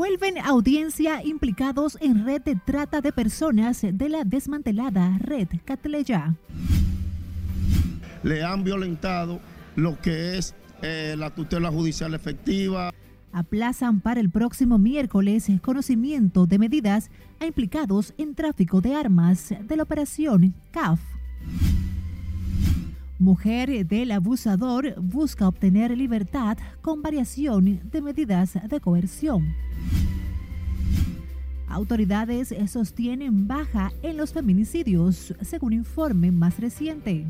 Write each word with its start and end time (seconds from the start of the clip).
Vuelven 0.00 0.38
a 0.38 0.46
audiencia 0.46 1.22
implicados 1.22 1.98
en 2.00 2.24
red 2.24 2.40
de 2.40 2.56
trata 2.56 3.02
de 3.02 3.12
personas 3.12 3.82
de 3.82 4.08
la 4.08 4.24
desmantelada 4.24 5.18
red 5.18 5.48
Catleya. 5.66 6.36
Le 8.22 8.42
han 8.42 8.64
violentado 8.64 9.40
lo 9.76 10.00
que 10.00 10.38
es 10.38 10.54
eh, 10.80 11.16
la 11.18 11.34
tutela 11.34 11.70
judicial 11.70 12.14
efectiva. 12.14 12.94
Aplazan 13.32 14.00
para 14.00 14.20
el 14.20 14.30
próximo 14.30 14.78
miércoles 14.78 15.48
conocimiento 15.60 16.46
de 16.46 16.58
medidas 16.58 17.10
a 17.38 17.44
implicados 17.44 18.14
en 18.16 18.34
tráfico 18.34 18.80
de 18.80 18.94
armas 18.94 19.52
de 19.62 19.76
la 19.76 19.82
operación 19.82 20.54
CAF. 20.70 20.98
Mujer 23.20 23.86
del 23.86 24.12
abusador 24.12 24.94
busca 24.98 25.46
obtener 25.46 25.94
libertad 25.94 26.56
con 26.80 27.02
variación 27.02 27.78
de 27.90 28.00
medidas 28.00 28.58
de 28.66 28.80
coerción. 28.80 29.54
Autoridades 31.68 32.54
sostienen 32.66 33.46
baja 33.46 33.92
en 34.02 34.16
los 34.16 34.32
feminicidios, 34.32 35.34
según 35.42 35.74
informe 35.74 36.32
más 36.32 36.58
reciente. 36.58 37.26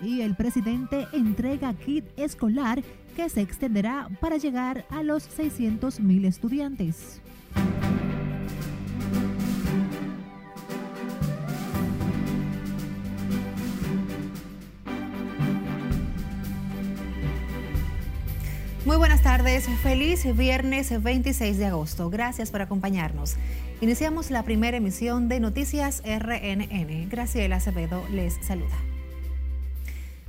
Y 0.00 0.22
el 0.22 0.34
presidente 0.34 1.06
entrega 1.12 1.72
kit 1.72 2.04
escolar 2.16 2.82
que 3.14 3.28
se 3.28 3.42
extenderá 3.42 4.08
para 4.20 4.38
llegar 4.38 4.86
a 4.90 5.04
los 5.04 5.28
600.000 5.38 6.24
estudiantes. 6.24 7.20
Buenas 18.98 19.22
tardes, 19.22 19.68
feliz 19.80 20.24
viernes 20.36 21.02
26 21.02 21.56
de 21.56 21.66
agosto. 21.66 22.10
Gracias 22.10 22.50
por 22.50 22.62
acompañarnos. 22.62 23.36
Iniciamos 23.80 24.32
la 24.32 24.42
primera 24.42 24.76
emisión 24.76 25.28
de 25.28 25.38
Noticias 25.38 26.02
RNN. 26.04 27.08
Graciela 27.08 27.56
Acevedo 27.56 28.04
les 28.10 28.34
saluda. 28.44 28.74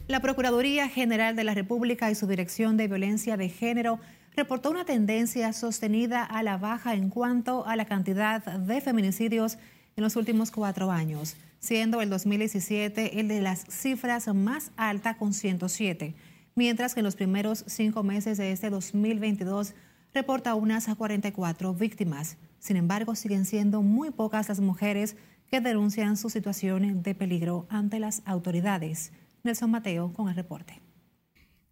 La 0.08 0.20
Procuraduría 0.20 0.88
General 0.88 1.36
de 1.36 1.44
la 1.44 1.56
República 1.56 2.12
y 2.12 2.16
su 2.16 2.28
Dirección 2.28 2.78
de 2.78 2.88
Violencia 2.88 3.38
de 3.38 3.50
Género 3.50 4.00
reportó 4.36 4.70
una 4.70 4.86
tendencia 4.86 5.52
sostenida 5.52 6.24
a 6.24 6.44
la 6.44 6.58
baja 6.58 6.94
en 6.94 7.10
cuanto 7.10 7.66
a 7.66 7.76
la 7.76 7.86
cantidad 7.86 8.44
de 8.44 8.82
feminicidios 8.82 9.58
en 9.96 10.04
los 10.04 10.16
últimos 10.16 10.52
cuatro 10.52 10.92
años, 10.92 11.38
siendo 11.60 12.04
el 12.04 12.12
2017 12.12 13.20
el 13.20 13.30
de 13.30 13.42
las 13.42 13.66
cifras 13.68 14.28
más 14.28 14.72
alta 14.78 15.18
con 15.18 15.34
107 15.34 16.14
mientras 16.60 16.94
que 16.94 17.00
en 17.00 17.06
los 17.06 17.16
primeros 17.16 17.64
cinco 17.68 18.04
meses 18.04 18.38
de 18.38 18.52
este 18.52 18.70
2022 18.70 19.76
reporta 20.14 20.56
unas 20.56 20.94
44 20.94 21.74
víctimas. 21.74 22.38
Sin 22.60 22.76
embargo, 22.76 23.16
siguen 23.16 23.46
siendo 23.46 23.82
muy 23.82 24.12
pocas 24.12 24.50
las 24.50 24.60
mujeres 24.60 25.16
que 25.50 25.62
denuncian 25.62 26.18
su 26.18 26.30
situación 26.30 27.02
de 27.02 27.16
peligro 27.16 27.66
ante 27.70 27.98
las 28.00 28.22
autoridades. 28.26 29.14
Nelson 29.44 29.72
Mateo 29.72 30.12
con 30.12 30.28
el 30.28 30.36
reporte. 30.36 30.82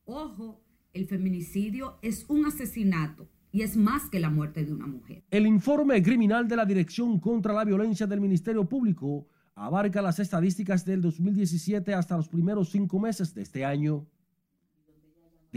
Ojo, 0.05 0.63
el 0.93 1.05
feminicidio 1.05 1.97
es 2.01 2.23
un 2.29 2.45
asesinato 2.45 3.27
y 3.51 3.63
es 3.63 3.75
más 3.75 4.09
que 4.09 4.21
la 4.21 4.29
muerte 4.29 4.63
de 4.63 4.71
una 4.71 4.87
mujer. 4.87 5.25
El 5.29 5.47
informe 5.47 6.01
criminal 6.01 6.47
de 6.47 6.55
la 6.55 6.65
Dirección 6.65 7.19
contra 7.19 7.51
la 7.51 7.65
Violencia 7.65 8.07
del 8.07 8.21
Ministerio 8.21 8.63
Público 8.63 9.27
abarca 9.53 10.01
las 10.01 10.19
estadísticas 10.19 10.85
del 10.85 11.01
2017 11.01 11.93
hasta 11.93 12.15
los 12.15 12.29
primeros 12.29 12.69
cinco 12.69 12.99
meses 12.99 13.33
de 13.33 13.41
este 13.41 13.65
año. 13.65 14.07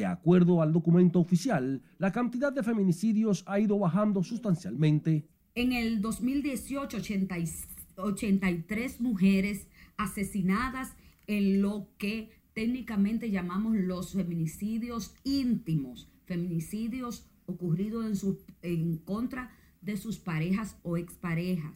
De 0.00 0.06
acuerdo 0.06 0.62
al 0.62 0.72
documento 0.72 1.20
oficial, 1.20 1.82
la 1.98 2.10
cantidad 2.10 2.50
de 2.54 2.62
feminicidios 2.62 3.44
ha 3.46 3.60
ido 3.60 3.78
bajando 3.78 4.22
sustancialmente. 4.22 5.28
En 5.54 5.72
el 5.72 6.00
2018, 6.00 6.96
83 7.96 9.00
mujeres 9.02 9.66
asesinadas 9.98 10.96
en 11.26 11.60
lo 11.60 11.90
que 11.98 12.30
técnicamente 12.54 13.30
llamamos 13.30 13.76
los 13.76 14.14
feminicidios 14.14 15.14
íntimos, 15.22 16.10
feminicidios 16.24 17.26
ocurridos 17.44 18.06
en, 18.06 18.16
su, 18.16 18.38
en 18.62 18.96
contra 18.96 19.54
de 19.82 19.98
sus 19.98 20.18
parejas 20.18 20.78
o 20.82 20.96
exparejas. 20.96 21.74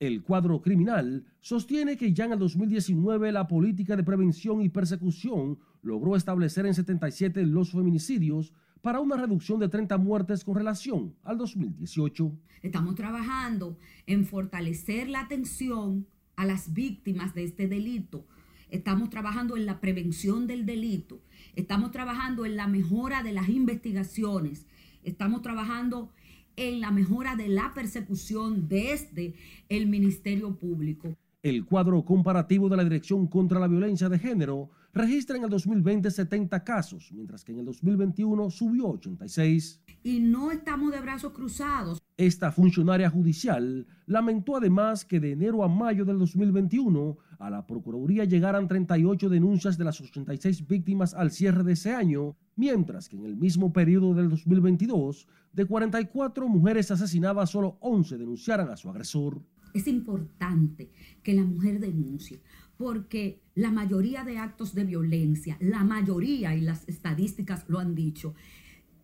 El 0.00 0.24
cuadro 0.24 0.60
criminal 0.60 1.24
sostiene 1.40 1.96
que 1.96 2.12
ya 2.12 2.24
en 2.24 2.32
el 2.32 2.40
2019 2.40 3.30
la 3.30 3.46
política 3.46 3.94
de 3.94 4.02
prevención 4.02 4.60
y 4.60 4.70
persecución 4.70 5.60
logró 5.84 6.16
establecer 6.16 6.66
en 6.66 6.74
77 6.74 7.44
los 7.44 7.70
feminicidios 7.70 8.52
para 8.80 9.00
una 9.00 9.16
reducción 9.16 9.60
de 9.60 9.68
30 9.68 9.96
muertes 9.98 10.44
con 10.44 10.56
relación 10.56 11.14
al 11.22 11.38
2018. 11.38 12.32
Estamos 12.62 12.94
trabajando 12.94 13.78
en 14.06 14.24
fortalecer 14.24 15.08
la 15.08 15.20
atención 15.20 16.06
a 16.36 16.46
las 16.46 16.72
víctimas 16.72 17.34
de 17.34 17.44
este 17.44 17.68
delito. 17.68 18.26
Estamos 18.70 19.10
trabajando 19.10 19.56
en 19.56 19.66
la 19.66 19.80
prevención 19.80 20.46
del 20.46 20.66
delito. 20.66 21.20
Estamos 21.54 21.92
trabajando 21.92 22.44
en 22.44 22.56
la 22.56 22.66
mejora 22.66 23.22
de 23.22 23.32
las 23.32 23.48
investigaciones. 23.48 24.66
Estamos 25.02 25.42
trabajando 25.42 26.10
en 26.56 26.80
la 26.80 26.90
mejora 26.90 27.36
de 27.36 27.48
la 27.48 27.72
persecución 27.74 28.68
desde 28.68 29.34
el 29.68 29.86
Ministerio 29.86 30.56
Público. 30.56 31.14
El 31.42 31.64
cuadro 31.66 32.04
comparativo 32.04 32.68
de 32.68 32.76
la 32.76 32.84
Dirección 32.84 33.26
contra 33.26 33.60
la 33.60 33.68
Violencia 33.68 34.08
de 34.08 34.18
Género 34.18 34.70
registra 34.94 35.36
en 35.36 35.44
el 35.44 35.50
2020 35.50 36.10
70 36.10 36.64
casos, 36.64 37.10
mientras 37.12 37.44
que 37.44 37.52
en 37.52 37.58
el 37.58 37.64
2021 37.66 38.50
subió 38.50 38.88
86. 38.90 39.80
Y 40.04 40.20
no 40.20 40.50
estamos 40.50 40.92
de 40.92 41.00
brazos 41.00 41.32
cruzados. 41.32 42.00
Esta 42.16 42.52
funcionaria 42.52 43.10
judicial 43.10 43.86
lamentó 44.06 44.56
además 44.56 45.04
que 45.04 45.18
de 45.18 45.32
enero 45.32 45.64
a 45.64 45.68
mayo 45.68 46.04
del 46.04 46.18
2021 46.18 47.18
a 47.38 47.50
la 47.50 47.66
Procuraduría 47.66 48.24
llegaran 48.24 48.68
38 48.68 49.28
denuncias 49.28 49.76
de 49.76 49.84
las 49.84 50.00
86 50.00 50.66
víctimas 50.68 51.12
al 51.12 51.32
cierre 51.32 51.64
de 51.64 51.72
ese 51.72 51.92
año, 51.92 52.36
mientras 52.54 53.08
que 53.08 53.16
en 53.16 53.24
el 53.24 53.36
mismo 53.36 53.72
periodo 53.72 54.14
del 54.14 54.30
2022, 54.30 55.26
de 55.52 55.64
44 55.64 56.48
mujeres 56.48 56.90
asesinadas, 56.92 57.50
solo 57.50 57.78
11 57.80 58.16
denunciaran 58.16 58.68
a 58.68 58.76
su 58.76 58.88
agresor. 58.88 59.42
Es 59.74 59.88
importante 59.88 60.92
que 61.24 61.34
la 61.34 61.42
mujer 61.42 61.80
denuncie, 61.80 62.40
porque 62.76 63.42
la 63.54 63.70
mayoría 63.70 64.24
de 64.24 64.38
actos 64.38 64.74
de 64.74 64.84
violencia, 64.84 65.56
la 65.60 65.84
mayoría, 65.84 66.54
y 66.54 66.60
las 66.60 66.88
estadísticas 66.88 67.64
lo 67.68 67.78
han 67.78 67.94
dicho, 67.94 68.34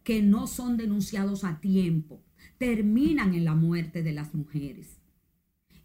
que 0.03 0.23
no 0.23 0.47
son 0.47 0.77
denunciados 0.77 1.45
a 1.45 1.61
tiempo, 1.61 2.23
terminan 2.59 3.35
en 3.35 3.45
la 3.45 3.55
muerte 3.55 4.03
de 4.03 4.13
las 4.13 4.35
mujeres. 4.35 5.01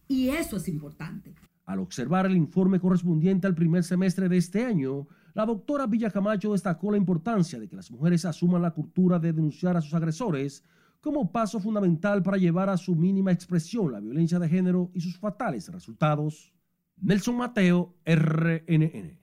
Y 0.07 0.29
eso 0.29 0.57
es 0.57 0.67
importante. 0.67 1.33
Al 1.65 1.79
observar 1.79 2.25
el 2.25 2.35
informe 2.35 2.79
correspondiente 2.79 3.47
al 3.47 3.55
primer 3.55 3.83
semestre 3.83 4.29
de 4.29 4.37
este 4.37 4.63
año, 4.63 5.07
la 5.33 5.45
doctora 5.45 5.87
Villa 5.87 6.11
Camacho 6.11 6.53
destacó 6.53 6.91
la 6.91 6.97
importancia 6.97 7.59
de 7.59 7.67
que 7.67 7.75
las 7.75 7.91
mujeres 7.91 8.23
asuman 8.23 8.61
la 8.61 8.71
cultura 8.71 9.19
de 9.19 9.33
denunciar 9.33 9.75
a 9.75 9.81
sus 9.81 9.93
agresores 9.93 10.63
como 11.01 11.31
paso 11.31 11.59
fundamental 11.59 12.23
para 12.23 12.37
llevar 12.37 12.69
a 12.69 12.77
su 12.77 12.95
mínima 12.95 13.31
expresión 13.31 13.91
la 13.91 13.99
violencia 13.99 14.39
de 14.39 14.49
género 14.49 14.89
y 14.93 15.01
sus 15.01 15.17
fatales 15.17 15.71
resultados. 15.71 16.54
Nelson 16.97 17.35
Mateo, 17.35 17.93
RNN. 18.05 19.19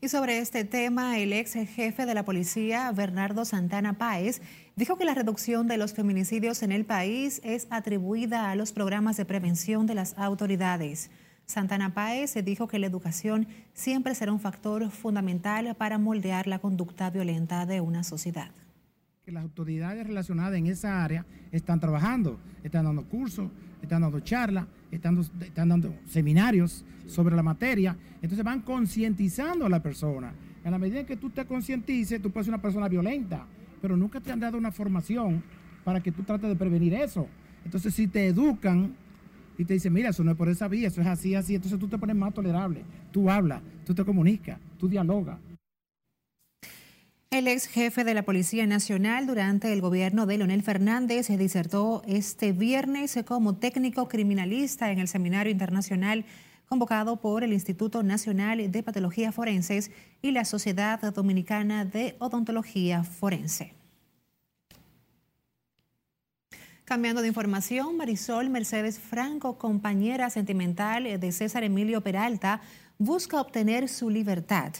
Y 0.00 0.08
sobre 0.08 0.38
este 0.38 0.64
tema, 0.64 1.18
el 1.18 1.32
ex 1.32 1.52
jefe 1.52 2.06
de 2.06 2.14
la 2.14 2.24
policía, 2.24 2.90
Bernardo 2.90 3.44
Santana 3.44 3.98
Páez, 3.98 4.42
dijo 4.74 4.96
que 4.96 5.04
la 5.04 5.14
reducción 5.14 5.68
de 5.68 5.76
los 5.76 5.92
feminicidios 5.92 6.64
en 6.64 6.72
el 6.72 6.84
país 6.84 7.40
es 7.44 7.68
atribuida 7.70 8.50
a 8.50 8.56
los 8.56 8.72
programas 8.72 9.16
de 9.16 9.24
prevención 9.24 9.86
de 9.86 9.94
las 9.94 10.18
autoridades. 10.18 11.10
Santana 11.46 11.94
Páez 11.94 12.34
dijo 12.44 12.66
que 12.66 12.80
la 12.80 12.88
educación 12.88 13.46
siempre 13.74 14.14
será 14.14 14.32
un 14.32 14.40
factor 14.40 14.90
fundamental 14.90 15.76
para 15.76 15.98
moldear 15.98 16.48
la 16.48 16.58
conducta 16.58 17.10
violenta 17.10 17.64
de 17.66 17.80
una 17.80 18.02
sociedad 18.02 18.50
las 19.32 19.42
autoridades 19.42 20.06
relacionadas 20.06 20.58
en 20.58 20.66
esa 20.66 21.02
área 21.02 21.24
están 21.50 21.80
trabajando, 21.80 22.38
están 22.62 22.84
dando 22.84 23.04
cursos, 23.04 23.50
están 23.80 24.02
dando 24.02 24.20
charlas, 24.20 24.66
están, 24.90 25.18
dando 25.54 25.94
seminarios 26.06 26.84
sobre 27.06 27.34
la 27.34 27.42
materia, 27.42 27.96
entonces 28.20 28.44
van 28.44 28.60
concientizando 28.60 29.66
a 29.66 29.68
la 29.70 29.82
persona. 29.82 30.32
En 30.64 30.70
la 30.70 30.78
medida 30.78 31.04
que 31.04 31.16
tú 31.16 31.30
te 31.30 31.46
concientices, 31.46 32.20
tú 32.20 32.30
puedes 32.30 32.46
ser 32.46 32.54
una 32.54 32.62
persona 32.62 32.88
violenta, 32.88 33.46
pero 33.80 33.96
nunca 33.96 34.20
te 34.20 34.30
han 34.30 34.38
dado 34.38 34.58
una 34.58 34.70
formación 34.70 35.42
para 35.82 36.00
que 36.00 36.12
tú 36.12 36.22
trates 36.22 36.48
de 36.48 36.54
prevenir 36.54 36.94
eso. 36.94 37.26
Entonces, 37.64 37.94
si 37.94 38.06
te 38.06 38.26
educan 38.26 38.94
y 39.56 39.64
te 39.64 39.74
dicen, 39.74 39.92
mira, 39.92 40.10
eso 40.10 40.22
no 40.22 40.32
es 40.32 40.36
por 40.36 40.48
esa 40.48 40.68
vía, 40.68 40.88
eso 40.88 41.00
es 41.00 41.06
así, 41.06 41.34
así, 41.34 41.54
entonces 41.54 41.78
tú 41.80 41.88
te 41.88 41.98
pones 41.98 42.16
más 42.16 42.34
tolerable, 42.34 42.82
tú 43.10 43.30
hablas, 43.30 43.62
tú 43.84 43.94
te 43.94 44.04
comunicas, 44.04 44.58
tú 44.78 44.88
dialogas. 44.88 45.38
El 47.32 47.48
ex 47.48 47.66
jefe 47.66 48.04
de 48.04 48.12
la 48.12 48.24
Policía 48.24 48.66
Nacional 48.66 49.26
durante 49.26 49.72
el 49.72 49.80
gobierno 49.80 50.26
de 50.26 50.36
Leonel 50.36 50.62
Fernández 50.62 51.28
se 51.28 51.38
disertó 51.38 52.02
este 52.06 52.52
viernes 52.52 53.18
como 53.26 53.56
técnico 53.56 54.06
criminalista 54.06 54.92
en 54.92 54.98
el 54.98 55.08
seminario 55.08 55.50
internacional 55.50 56.26
convocado 56.66 57.22
por 57.22 57.42
el 57.42 57.54
Instituto 57.54 58.02
Nacional 58.02 58.70
de 58.70 58.82
Patología 58.82 59.32
Forenses 59.32 59.90
y 60.20 60.32
la 60.32 60.44
Sociedad 60.44 61.00
Dominicana 61.14 61.86
de 61.86 62.16
Odontología 62.18 63.02
Forense. 63.02 63.72
Cambiando 66.84 67.22
de 67.22 67.28
información, 67.28 67.96
Marisol 67.96 68.50
Mercedes 68.50 68.98
Franco, 68.98 69.56
compañera 69.56 70.28
sentimental 70.28 71.18
de 71.18 71.32
César 71.32 71.64
Emilio 71.64 72.02
Peralta, 72.02 72.60
busca 72.98 73.40
obtener 73.40 73.88
su 73.88 74.10
libertad. 74.10 74.74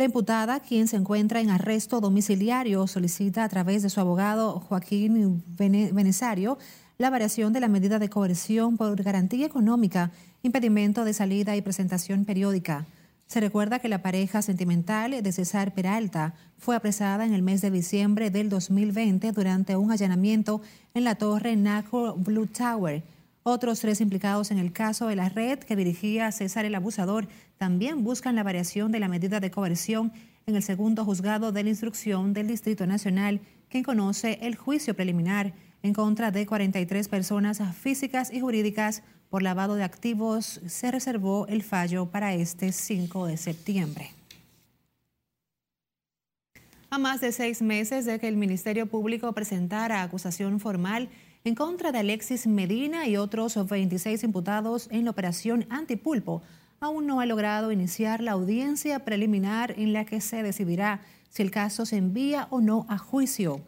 La 0.00 0.06
imputada, 0.06 0.60
quien 0.60 0.88
se 0.88 0.96
encuentra 0.96 1.42
en 1.42 1.50
arresto 1.50 2.00
domiciliario, 2.00 2.86
solicita 2.86 3.44
a 3.44 3.48
través 3.50 3.82
de 3.82 3.90
su 3.90 4.00
abogado 4.00 4.58
Joaquín 4.58 5.44
Benesario 5.58 6.56
la 6.96 7.10
variación 7.10 7.52
de 7.52 7.60
la 7.60 7.68
medida 7.68 7.98
de 7.98 8.08
coerción 8.08 8.78
por 8.78 9.02
garantía 9.02 9.44
económica, 9.44 10.10
impedimento 10.42 11.04
de 11.04 11.12
salida 11.12 11.54
y 11.54 11.60
presentación 11.60 12.24
periódica. 12.24 12.86
Se 13.26 13.40
recuerda 13.40 13.78
que 13.78 13.90
la 13.90 14.00
pareja 14.00 14.40
sentimental 14.40 15.22
de 15.22 15.32
César 15.32 15.74
Peralta 15.74 16.32
fue 16.56 16.76
apresada 16.76 17.26
en 17.26 17.34
el 17.34 17.42
mes 17.42 17.60
de 17.60 17.70
diciembre 17.70 18.30
del 18.30 18.48
2020 18.48 19.32
durante 19.32 19.76
un 19.76 19.92
allanamiento 19.92 20.62
en 20.94 21.04
la 21.04 21.16
torre 21.16 21.56
Naco 21.56 22.14
Blue 22.14 22.46
Tower. 22.46 23.02
Otros 23.42 23.80
tres 23.80 24.02
implicados 24.02 24.50
en 24.50 24.58
el 24.58 24.72
caso 24.72 25.06
de 25.06 25.16
la 25.16 25.30
red 25.30 25.58
que 25.60 25.76
dirigía 25.76 26.30
César 26.30 26.66
el 26.66 26.74
Abusador 26.74 27.26
también 27.56 28.04
buscan 28.04 28.36
la 28.36 28.42
variación 28.42 28.92
de 28.92 29.00
la 29.00 29.08
medida 29.08 29.40
de 29.40 29.50
coerción 29.50 30.12
en 30.46 30.56
el 30.56 30.62
segundo 30.62 31.04
juzgado 31.04 31.50
de 31.50 31.62
la 31.62 31.70
instrucción 31.70 32.34
del 32.34 32.48
Distrito 32.48 32.86
Nacional, 32.86 33.40
quien 33.70 33.82
conoce 33.82 34.38
el 34.42 34.56
juicio 34.56 34.94
preliminar 34.94 35.54
en 35.82 35.94
contra 35.94 36.30
de 36.30 36.44
43 36.44 37.08
personas 37.08 37.62
físicas 37.74 38.30
y 38.30 38.40
jurídicas 38.40 39.02
por 39.30 39.42
lavado 39.42 39.76
de 39.76 39.84
activos, 39.84 40.60
se 40.66 40.90
reservó 40.90 41.46
el 41.46 41.62
fallo 41.62 42.06
para 42.06 42.34
este 42.34 42.72
5 42.72 43.26
de 43.26 43.36
septiembre. 43.36 44.10
A 46.90 46.98
más 46.98 47.20
de 47.20 47.30
seis 47.30 47.62
meses 47.62 48.04
de 48.04 48.18
que 48.18 48.26
el 48.26 48.36
Ministerio 48.36 48.86
Público 48.86 49.32
presentara 49.32 50.02
acusación 50.02 50.58
formal 50.58 51.08
en 51.44 51.54
contra 51.54 51.90
de 51.90 52.00
Alexis 52.00 52.46
Medina 52.46 53.08
y 53.08 53.16
otros 53.16 53.56
26 53.68 54.24
imputados 54.24 54.88
en 54.90 55.04
la 55.04 55.10
operación 55.10 55.66
Antipulpo, 55.70 56.42
aún 56.80 57.06
no 57.06 57.20
ha 57.20 57.26
logrado 57.26 57.72
iniciar 57.72 58.20
la 58.20 58.32
audiencia 58.32 59.04
preliminar 59.04 59.74
en 59.78 59.92
la 59.92 60.04
que 60.04 60.20
se 60.20 60.42
decidirá 60.42 61.00
si 61.30 61.42
el 61.42 61.50
caso 61.50 61.86
se 61.86 61.96
envía 61.96 62.46
o 62.50 62.60
no 62.60 62.84
a 62.88 62.98
juicio. 62.98 63.62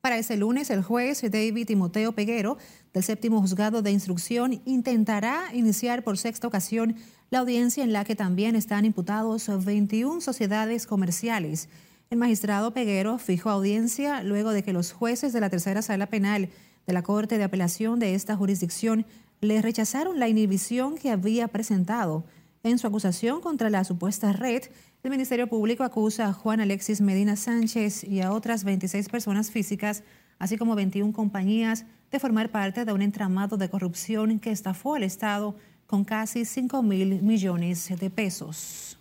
Para 0.00 0.18
ese 0.18 0.36
lunes, 0.36 0.70
el 0.70 0.82
juez 0.82 1.22
David 1.22 1.66
Timoteo 1.66 2.12
Peguero, 2.12 2.58
del 2.92 3.02
séptimo 3.02 3.40
juzgado 3.40 3.82
de 3.82 3.90
instrucción, 3.90 4.62
intentará 4.64 5.50
iniciar 5.52 6.04
por 6.04 6.18
sexta 6.18 6.46
ocasión 6.46 6.96
la 7.30 7.40
audiencia 7.40 7.82
en 7.82 7.92
la 7.92 8.04
que 8.04 8.14
también 8.14 8.54
están 8.54 8.84
imputados 8.84 9.48
21 9.64 10.20
sociedades 10.20 10.86
comerciales. 10.86 11.68
El 12.08 12.18
magistrado 12.18 12.72
Peguero 12.72 13.18
fijó 13.18 13.50
audiencia 13.50 14.22
luego 14.22 14.50
de 14.50 14.62
que 14.62 14.72
los 14.72 14.92
jueces 14.92 15.32
de 15.32 15.40
la 15.40 15.50
tercera 15.50 15.82
sala 15.82 16.06
penal 16.06 16.50
de 16.86 16.92
la 16.92 17.02
Corte 17.02 17.38
de 17.38 17.44
Apelación 17.44 17.98
de 17.98 18.14
esta 18.14 18.36
jurisdicción 18.36 19.06
le 19.40 19.60
rechazaron 19.60 20.18
la 20.18 20.28
inhibición 20.28 20.96
que 20.96 21.10
había 21.10 21.48
presentado. 21.48 22.24
En 22.62 22.78
su 22.78 22.86
acusación 22.86 23.40
contra 23.40 23.70
la 23.70 23.84
supuesta 23.84 24.32
red, 24.32 24.62
el 25.02 25.10
Ministerio 25.10 25.46
Público 25.46 25.84
acusa 25.84 26.26
a 26.26 26.32
Juan 26.32 26.60
Alexis 26.60 27.00
Medina 27.00 27.36
Sánchez 27.36 28.04
y 28.04 28.22
a 28.22 28.32
otras 28.32 28.64
26 28.64 29.08
personas 29.08 29.50
físicas, 29.50 30.02
así 30.38 30.56
como 30.56 30.74
21 30.74 31.12
compañías, 31.12 31.84
de 32.10 32.18
formar 32.18 32.50
parte 32.50 32.84
de 32.84 32.92
un 32.92 33.02
entramado 33.02 33.56
de 33.56 33.68
corrupción 33.68 34.38
que 34.40 34.50
estafó 34.50 34.94
al 34.94 35.02
Estado 35.02 35.54
con 35.86 36.04
casi 36.04 36.44
5 36.44 36.82
mil 36.82 37.22
millones 37.22 37.88
de 37.98 38.10
pesos. 38.10 38.95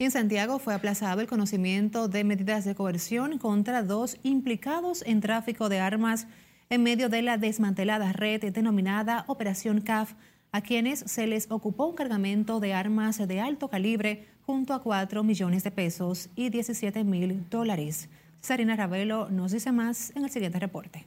En 0.00 0.10
Santiago 0.10 0.58
fue 0.58 0.74
aplazado 0.74 1.20
el 1.20 1.28
conocimiento 1.28 2.08
de 2.08 2.24
medidas 2.24 2.64
de 2.64 2.74
coerción 2.74 3.38
contra 3.38 3.84
dos 3.84 4.18
implicados 4.24 5.04
en 5.06 5.20
tráfico 5.20 5.68
de 5.68 5.78
armas 5.78 6.26
en 6.68 6.82
medio 6.82 7.08
de 7.08 7.22
la 7.22 7.38
desmantelada 7.38 8.12
red 8.12 8.52
denominada 8.52 9.24
Operación 9.28 9.80
CAF 9.80 10.14
a 10.50 10.62
quienes 10.62 10.98
se 11.00 11.28
les 11.28 11.48
ocupó 11.48 11.86
un 11.86 11.94
cargamento 11.94 12.58
de 12.58 12.74
armas 12.74 13.18
de 13.18 13.40
alto 13.40 13.68
calibre 13.68 14.26
junto 14.42 14.74
a 14.74 14.82
4 14.82 15.22
millones 15.22 15.62
de 15.62 15.70
pesos 15.70 16.28
y 16.34 16.48
17 16.48 17.04
mil 17.04 17.48
dólares. 17.48 18.08
Sarina 18.40 18.74
Ravelo 18.74 19.30
nos 19.30 19.52
dice 19.52 19.70
más 19.70 20.10
en 20.16 20.24
el 20.24 20.30
siguiente 20.30 20.58
reporte. 20.58 21.06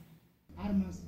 Armas 0.56 1.02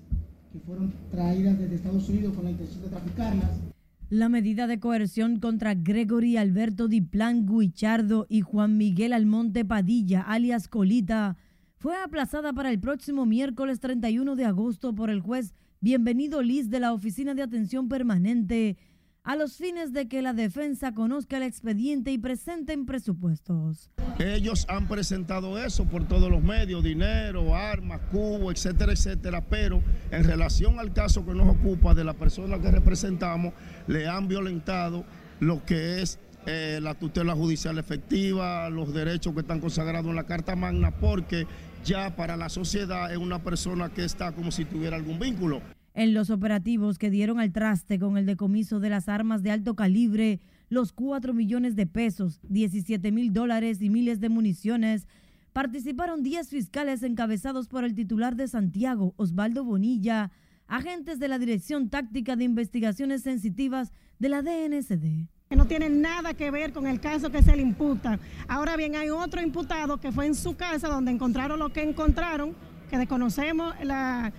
que 0.52 0.58
fueron 0.60 0.92
traídas 1.10 1.58
desde 1.58 1.76
Estados 1.76 2.08
Unidos 2.10 2.34
con 2.34 2.44
la 2.44 2.50
intención 2.50 2.82
de 2.82 2.88
traficarlas. 2.88 3.69
La 4.10 4.28
medida 4.28 4.66
de 4.66 4.80
coerción 4.80 5.38
contra 5.38 5.76
Gregory 5.76 6.36
Alberto 6.36 6.88
Diplan 6.88 7.46
Guichardo 7.46 8.26
y 8.28 8.40
Juan 8.40 8.76
Miguel 8.76 9.12
Almonte 9.12 9.64
Padilla, 9.64 10.22
alias 10.22 10.66
Colita, 10.66 11.36
fue 11.76 11.94
aplazada 11.96 12.52
para 12.52 12.70
el 12.70 12.80
próximo 12.80 13.24
miércoles 13.24 13.78
31 13.78 14.34
de 14.34 14.44
agosto 14.46 14.96
por 14.96 15.10
el 15.10 15.20
juez. 15.20 15.54
Bienvenido 15.80 16.42
Liz 16.42 16.70
de 16.70 16.80
la 16.80 16.92
Oficina 16.92 17.36
de 17.36 17.42
Atención 17.42 17.88
Permanente 17.88 18.76
a 19.22 19.36
los 19.36 19.56
fines 19.56 19.92
de 19.92 20.08
que 20.08 20.22
la 20.22 20.32
defensa 20.32 20.92
conozca 20.94 21.36
el 21.36 21.42
expediente 21.42 22.10
y 22.10 22.18
presenten 22.18 22.86
presupuestos. 22.86 23.90
Ellos 24.18 24.66
han 24.68 24.88
presentado 24.88 25.58
eso 25.58 25.84
por 25.84 26.06
todos 26.06 26.30
los 26.30 26.42
medios, 26.42 26.82
dinero, 26.82 27.54
armas, 27.54 28.00
cubo, 28.10 28.50
etcétera, 28.50 28.92
etcétera, 28.92 29.44
pero 29.44 29.82
en 30.10 30.24
relación 30.24 30.78
al 30.78 30.92
caso 30.92 31.24
que 31.24 31.34
nos 31.34 31.48
ocupa 31.48 31.94
de 31.94 32.04
la 32.04 32.14
persona 32.14 32.60
que 32.60 32.70
representamos, 32.70 33.52
le 33.86 34.08
han 34.08 34.28
violentado 34.28 35.04
lo 35.40 35.64
que 35.64 36.02
es 36.02 36.18
eh, 36.46 36.78
la 36.82 36.94
tutela 36.94 37.34
judicial 37.34 37.78
efectiva, 37.78 38.70
los 38.70 38.94
derechos 38.94 39.34
que 39.34 39.40
están 39.40 39.60
consagrados 39.60 40.08
en 40.08 40.16
la 40.16 40.24
Carta 40.24 40.56
Magna, 40.56 40.90
porque 40.90 41.46
ya 41.84 42.16
para 42.16 42.36
la 42.36 42.48
sociedad 42.48 43.12
es 43.12 43.18
una 43.18 43.42
persona 43.42 43.90
que 43.90 44.04
está 44.04 44.32
como 44.32 44.50
si 44.50 44.64
tuviera 44.64 44.96
algún 44.96 45.18
vínculo. 45.18 45.60
En 46.00 46.14
los 46.14 46.30
operativos 46.30 46.96
que 46.96 47.10
dieron 47.10 47.40
al 47.40 47.52
traste 47.52 47.98
con 47.98 48.16
el 48.16 48.24
decomiso 48.24 48.80
de 48.80 48.88
las 48.88 49.10
armas 49.10 49.42
de 49.42 49.50
alto 49.50 49.76
calibre, 49.76 50.40
los 50.70 50.94
4 50.94 51.34
millones 51.34 51.76
de 51.76 51.86
pesos, 51.86 52.40
17 52.44 53.12
mil 53.12 53.34
dólares 53.34 53.82
y 53.82 53.90
miles 53.90 54.18
de 54.18 54.30
municiones, 54.30 55.06
participaron 55.52 56.22
10 56.22 56.48
fiscales 56.48 57.02
encabezados 57.02 57.68
por 57.68 57.84
el 57.84 57.94
titular 57.94 58.34
de 58.34 58.48
Santiago, 58.48 59.12
Osvaldo 59.18 59.62
Bonilla, 59.62 60.30
agentes 60.68 61.18
de 61.18 61.28
la 61.28 61.38
Dirección 61.38 61.90
Táctica 61.90 62.34
de 62.34 62.44
Investigaciones 62.44 63.20
Sensitivas 63.20 63.92
de 64.18 64.28
la 64.30 64.40
DNCD 64.40 65.28
no 65.54 65.66
tiene 65.66 65.90
nada 65.90 66.32
que 66.32 66.50
ver 66.50 66.72
con 66.72 66.86
el 66.86 67.00
caso 67.00 67.28
que 67.30 67.42
se 67.42 67.56
le 67.56 67.62
imputa. 67.62 68.20
Ahora 68.46 68.76
bien, 68.76 68.94
hay 68.94 69.10
otro 69.10 69.42
imputado 69.42 69.98
que 69.98 70.12
fue 70.12 70.26
en 70.26 70.36
su 70.36 70.56
casa 70.56 70.88
donde 70.88 71.10
encontraron 71.10 71.58
lo 71.58 71.70
que 71.70 71.82
encontraron, 71.82 72.54
que 72.88 72.96
desconocemos 72.96 73.74
la, 73.82 74.32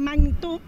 magnitud, 0.00 0.60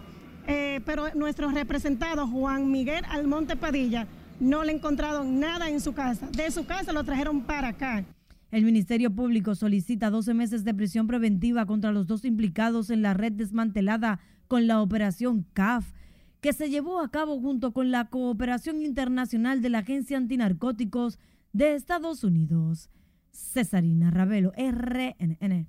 eh, 0.47 0.81
pero 0.85 1.13
nuestro 1.15 1.49
representado 1.49 2.27
Juan 2.27 2.71
Miguel 2.71 3.03
Almonte 3.09 3.55
Padilla 3.55 4.07
no 4.39 4.63
le 4.63 4.73
encontraron 4.73 5.39
nada 5.39 5.69
en 5.69 5.79
su 5.79 5.93
casa. 5.93 6.27
De 6.27 6.51
su 6.51 6.65
casa 6.65 6.91
lo 6.93 7.03
trajeron 7.03 7.41
para 7.41 7.69
acá. 7.69 8.05
El 8.51 8.63
Ministerio 8.63 9.13
Público 9.13 9.55
solicita 9.55 10.09
12 10.09 10.33
meses 10.33 10.63
de 10.63 10.73
prisión 10.73 11.07
preventiva 11.07 11.65
contra 11.65 11.91
los 11.91 12.07
dos 12.07 12.25
implicados 12.25 12.89
en 12.89 13.01
la 13.01 13.13
red 13.13 13.31
desmantelada 13.31 14.19
con 14.47 14.67
la 14.67 14.81
operación 14.81 15.45
CAF 15.53 15.91
que 16.41 16.53
se 16.53 16.69
llevó 16.69 17.01
a 17.01 17.09
cabo 17.09 17.39
junto 17.41 17.73
con 17.73 17.89
la 17.89 18.05
cooperación 18.05 18.83
internacional 18.83 19.63
de 19.63 19.69
la 19.69 19.79
Agencia 19.79 20.17
Antinarcóticos 20.17 21.17
de 21.53 21.73
Estados 21.73 22.23
Unidos. 22.23 22.91
Cesarina 23.31 24.11
Ravelo, 24.11 24.53
RNN. 24.55 25.67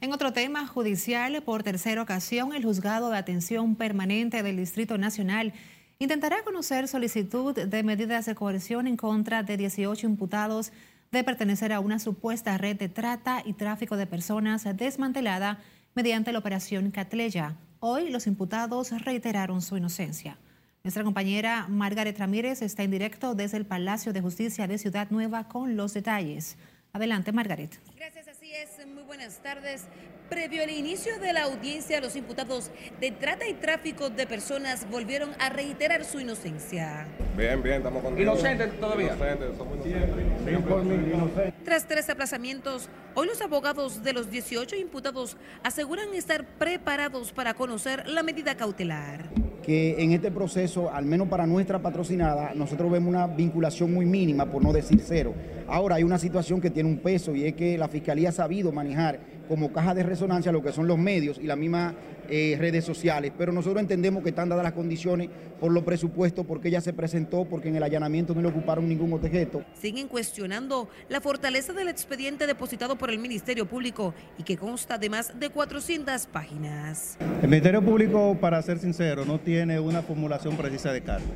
En 0.00 0.12
otro 0.12 0.32
tema 0.32 0.66
judicial, 0.66 1.42
por 1.42 1.62
tercera 1.62 2.02
ocasión, 2.02 2.54
el 2.54 2.64
juzgado 2.64 3.10
de 3.10 3.18
atención 3.18 3.76
permanente 3.76 4.42
del 4.42 4.56
Distrito 4.56 4.98
Nacional 4.98 5.52
intentará 5.98 6.42
conocer 6.42 6.88
solicitud 6.88 7.54
de 7.54 7.82
medidas 7.82 8.26
de 8.26 8.34
coerción 8.34 8.86
en 8.86 8.96
contra 8.96 9.42
de 9.42 9.56
18 9.56 10.06
imputados 10.06 10.72
de 11.12 11.22
pertenecer 11.22 11.72
a 11.72 11.80
una 11.80 11.98
supuesta 11.98 12.58
red 12.58 12.76
de 12.76 12.88
trata 12.88 13.42
y 13.44 13.52
tráfico 13.52 13.96
de 13.96 14.06
personas 14.06 14.64
desmantelada 14.76 15.58
mediante 15.94 16.32
la 16.32 16.38
operación 16.38 16.90
Catleya. 16.90 17.54
Hoy 17.80 18.10
los 18.10 18.26
imputados 18.26 18.90
reiteraron 19.04 19.60
su 19.60 19.76
inocencia. 19.76 20.38
Nuestra 20.82 21.04
compañera 21.04 21.66
Margaret 21.68 22.18
Ramírez 22.18 22.62
está 22.62 22.82
en 22.82 22.90
directo 22.90 23.34
desde 23.34 23.56
el 23.58 23.66
Palacio 23.66 24.12
de 24.12 24.20
Justicia 24.20 24.66
de 24.66 24.78
Ciudad 24.78 25.08
Nueva 25.10 25.48
con 25.48 25.76
los 25.76 25.94
detalles. 25.94 26.56
Adelante, 26.92 27.30
Margaret. 27.30 27.78
Gracias, 27.96 28.21
es. 28.52 28.86
Muy 28.86 29.02
buenas 29.04 29.38
tardes. 29.38 29.84
Previo 30.28 30.62
al 30.62 30.70
inicio 30.70 31.18
de 31.18 31.32
la 31.32 31.44
audiencia, 31.44 32.00
los 32.00 32.16
imputados 32.16 32.70
de 33.00 33.10
trata 33.10 33.46
y 33.48 33.54
tráfico 33.54 34.10
de 34.10 34.26
personas 34.26 34.88
volvieron 34.90 35.30
a 35.38 35.48
reiterar 35.48 36.04
su 36.04 36.20
inocencia. 36.20 37.06
Bien, 37.36 37.62
bien, 37.62 37.76
estamos 37.76 38.02
contentos. 38.02 38.40
¿Inocentes 38.40 38.80
todavía? 38.80 39.14
Inocentes, 39.14 39.56
somos 39.56 39.86
inocentes. 39.86 41.54
Tras 41.64 41.86
tres 41.86 42.10
aplazamientos, 42.10 42.88
hoy 43.14 43.26
los 43.26 43.40
abogados 43.40 44.02
de 44.02 44.12
los 44.12 44.30
18 44.30 44.76
imputados 44.76 45.36
aseguran 45.62 46.12
estar 46.14 46.44
preparados 46.44 47.32
para 47.32 47.54
conocer 47.54 48.06
la 48.08 48.22
medida 48.22 48.56
cautelar. 48.56 49.41
Que 49.62 50.02
en 50.02 50.12
este 50.12 50.30
proceso, 50.30 50.90
al 50.92 51.04
menos 51.04 51.28
para 51.28 51.46
nuestra 51.46 51.80
patrocinada, 51.80 52.52
nosotros 52.54 52.90
vemos 52.90 53.08
una 53.08 53.26
vinculación 53.28 53.92
muy 53.94 54.06
mínima, 54.06 54.46
por 54.46 54.62
no 54.62 54.72
decir 54.72 55.00
cero. 55.04 55.34
Ahora 55.68 55.96
hay 55.96 56.02
una 56.02 56.18
situación 56.18 56.60
que 56.60 56.70
tiene 56.70 56.88
un 56.88 56.98
peso 56.98 57.34
y 57.34 57.44
es 57.44 57.54
que 57.54 57.78
la 57.78 57.88
Fiscalía 57.88 58.30
ha 58.30 58.32
sabido 58.32 58.72
manejar 58.72 59.20
como 59.52 59.70
caja 59.70 59.92
de 59.92 60.02
resonancia 60.02 60.50
lo 60.50 60.62
que 60.62 60.72
son 60.72 60.86
los 60.86 60.96
medios 60.96 61.36
y 61.36 61.42
las 61.42 61.58
mismas 61.58 61.92
eh, 62.30 62.56
redes 62.58 62.86
sociales, 62.86 63.32
pero 63.36 63.52
nosotros 63.52 63.82
entendemos 63.82 64.22
que 64.22 64.30
están 64.30 64.48
dadas 64.48 64.64
las 64.64 64.72
condiciones 64.72 65.28
por 65.60 65.70
los 65.70 65.84
presupuestos, 65.84 66.46
porque 66.46 66.68
ella 66.68 66.80
se 66.80 66.94
presentó, 66.94 67.44
porque 67.44 67.68
en 67.68 67.76
el 67.76 67.82
allanamiento 67.82 68.34
no 68.34 68.40
le 68.40 68.48
ocuparon 68.48 68.88
ningún 68.88 69.12
objeto. 69.12 69.62
Siguen 69.78 70.08
cuestionando 70.08 70.88
la 71.10 71.20
fortaleza 71.20 71.74
del 71.74 71.88
expediente 71.88 72.46
depositado 72.46 72.96
por 72.96 73.10
el 73.10 73.18
Ministerio 73.18 73.66
Público 73.66 74.14
y 74.38 74.42
que 74.42 74.56
consta 74.56 74.96
de 74.96 75.10
más 75.10 75.38
de 75.38 75.50
400 75.50 76.28
páginas. 76.28 77.18
El 77.42 77.50
Ministerio 77.50 77.82
Público, 77.82 78.34
para 78.40 78.62
ser 78.62 78.78
sincero, 78.78 79.26
no 79.26 79.38
tiene 79.38 79.78
una 79.78 80.00
formulación 80.00 80.56
precisa 80.56 80.94
de 80.94 81.02
cargo. 81.02 81.26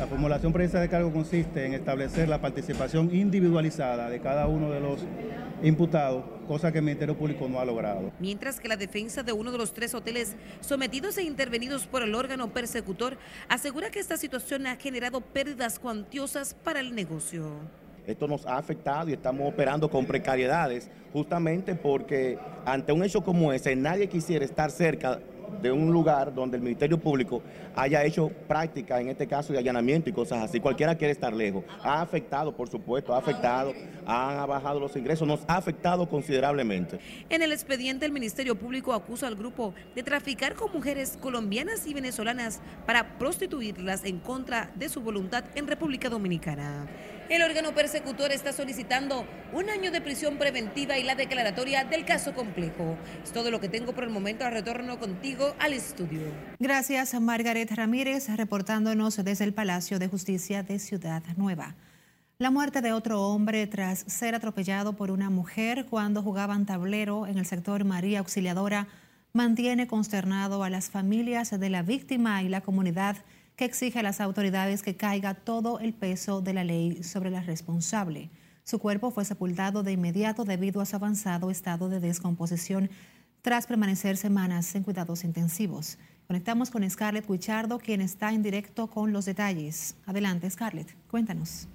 La 0.00 0.06
formulación 0.06 0.50
precisa 0.50 0.80
de 0.80 0.88
cargo 0.88 1.12
consiste 1.12 1.66
en 1.66 1.74
establecer 1.74 2.26
la 2.26 2.40
participación 2.40 3.14
individualizada 3.14 4.08
de 4.08 4.18
cada 4.18 4.46
uno 4.46 4.70
de 4.70 4.80
los 4.80 5.04
imputados, 5.62 6.24
cosa 6.48 6.72
que 6.72 6.78
el 6.78 6.84
Ministerio 6.84 7.14
Público 7.18 7.46
no 7.50 7.60
ha 7.60 7.66
logrado. 7.66 8.10
Mientras 8.18 8.60
que 8.60 8.68
la 8.68 8.78
defensa 8.78 9.22
de 9.22 9.32
uno 9.32 9.52
de 9.52 9.58
los 9.58 9.74
tres 9.74 9.94
hoteles 9.94 10.36
sometidos 10.60 11.18
e 11.18 11.22
intervenidos 11.24 11.86
por 11.86 12.02
el 12.02 12.14
órgano 12.14 12.48
persecutor 12.48 13.18
asegura 13.50 13.90
que 13.90 13.98
esta 13.98 14.16
situación 14.16 14.66
ha 14.66 14.76
generado 14.76 15.20
pérdidas 15.20 15.78
cuantiosas 15.78 16.54
para 16.54 16.80
el 16.80 16.94
negocio. 16.94 17.56
Esto 18.06 18.26
nos 18.26 18.46
ha 18.46 18.56
afectado 18.56 19.10
y 19.10 19.12
estamos 19.12 19.52
operando 19.52 19.90
con 19.90 20.06
precariedades 20.06 20.90
justamente 21.12 21.74
porque 21.74 22.38
ante 22.64 22.92
un 22.92 23.04
hecho 23.04 23.22
como 23.22 23.52
ese 23.52 23.76
nadie 23.76 24.08
quisiera 24.08 24.46
estar 24.46 24.70
cerca 24.70 25.20
de 25.60 25.72
un 25.72 25.92
lugar 25.92 26.34
donde 26.34 26.56
el 26.56 26.62
Ministerio 26.62 26.98
Público 26.98 27.42
haya 27.74 28.04
hecho 28.04 28.30
práctica, 28.48 29.00
en 29.00 29.08
este 29.08 29.26
caso 29.26 29.52
de 29.52 29.58
allanamiento 29.58 30.10
y 30.10 30.12
cosas 30.12 30.42
así. 30.42 30.60
Cualquiera 30.60 30.94
quiere 30.94 31.12
estar 31.12 31.32
lejos. 31.32 31.64
Ha 31.82 32.00
afectado, 32.00 32.54
por 32.54 32.68
supuesto, 32.68 33.14
ha 33.14 33.18
afectado, 33.18 33.72
han 34.06 34.46
bajado 34.48 34.80
los 34.80 34.94
ingresos, 34.96 35.26
nos 35.26 35.40
ha 35.46 35.56
afectado 35.56 36.08
considerablemente. 36.08 36.98
En 37.28 37.42
el 37.42 37.52
expediente, 37.52 38.06
el 38.06 38.12
Ministerio 38.12 38.54
Público 38.56 38.92
acusa 38.92 39.26
al 39.26 39.36
grupo 39.36 39.74
de 39.94 40.02
traficar 40.02 40.54
con 40.54 40.72
mujeres 40.72 41.18
colombianas 41.20 41.86
y 41.86 41.94
venezolanas 41.94 42.60
para 42.86 43.18
prostituirlas 43.18 44.04
en 44.04 44.18
contra 44.18 44.70
de 44.74 44.88
su 44.88 45.00
voluntad 45.00 45.44
en 45.54 45.66
República 45.66 46.08
Dominicana. 46.08 46.88
El 47.30 47.42
órgano 47.42 47.72
persecutor 47.72 48.32
está 48.32 48.52
solicitando 48.52 49.24
un 49.52 49.70
año 49.70 49.92
de 49.92 50.00
prisión 50.00 50.36
preventiva 50.36 50.98
y 50.98 51.04
la 51.04 51.14
declaratoria 51.14 51.84
del 51.84 52.04
caso 52.04 52.34
complejo. 52.34 52.98
Es 53.22 53.30
todo 53.30 53.52
lo 53.52 53.60
que 53.60 53.68
tengo 53.68 53.94
por 53.94 54.02
el 54.02 54.10
momento. 54.10 54.50
Retorno 54.50 54.98
contigo 54.98 55.54
al 55.60 55.72
estudio. 55.72 56.22
Gracias 56.58 57.14
Margaret 57.20 57.70
Ramírez 57.70 58.28
reportándonos 58.36 59.24
desde 59.24 59.44
el 59.44 59.54
Palacio 59.54 60.00
de 60.00 60.08
Justicia 60.08 60.64
de 60.64 60.80
Ciudad 60.80 61.22
Nueva. 61.36 61.76
La 62.38 62.50
muerte 62.50 62.80
de 62.80 62.92
otro 62.92 63.22
hombre 63.22 63.68
tras 63.68 64.00
ser 64.08 64.34
atropellado 64.34 64.94
por 64.94 65.12
una 65.12 65.30
mujer 65.30 65.86
cuando 65.88 66.22
jugaban 66.22 66.66
tablero 66.66 67.28
en 67.28 67.38
el 67.38 67.46
sector 67.46 67.84
María 67.84 68.18
Auxiliadora 68.18 68.88
mantiene 69.32 69.86
consternado 69.86 70.64
a 70.64 70.70
las 70.70 70.90
familias 70.90 71.50
de 71.56 71.70
la 71.70 71.82
víctima 71.82 72.42
y 72.42 72.48
la 72.48 72.60
comunidad 72.60 73.18
que 73.60 73.66
exige 73.66 73.98
a 73.98 74.02
las 74.02 74.22
autoridades 74.22 74.82
que 74.82 74.96
caiga 74.96 75.34
todo 75.34 75.80
el 75.80 75.92
peso 75.92 76.40
de 76.40 76.54
la 76.54 76.64
ley 76.64 77.02
sobre 77.02 77.28
la 77.28 77.42
responsable. 77.42 78.30
Su 78.64 78.78
cuerpo 78.78 79.10
fue 79.10 79.26
sepultado 79.26 79.82
de 79.82 79.92
inmediato 79.92 80.46
debido 80.46 80.80
a 80.80 80.86
su 80.86 80.96
avanzado 80.96 81.50
estado 81.50 81.90
de 81.90 82.00
descomposición 82.00 82.88
tras 83.42 83.66
permanecer 83.66 84.16
semanas 84.16 84.74
en 84.74 84.82
cuidados 84.82 85.24
intensivos. 85.24 85.98
Conectamos 86.26 86.70
con 86.70 86.88
Scarlett 86.88 87.28
Guichardo, 87.28 87.78
quien 87.78 88.00
está 88.00 88.32
en 88.32 88.42
directo 88.42 88.86
con 88.86 89.12
los 89.12 89.26
detalles. 89.26 89.94
Adelante, 90.06 90.48
Scarlett, 90.48 90.96
cuéntanos. 91.10 91.68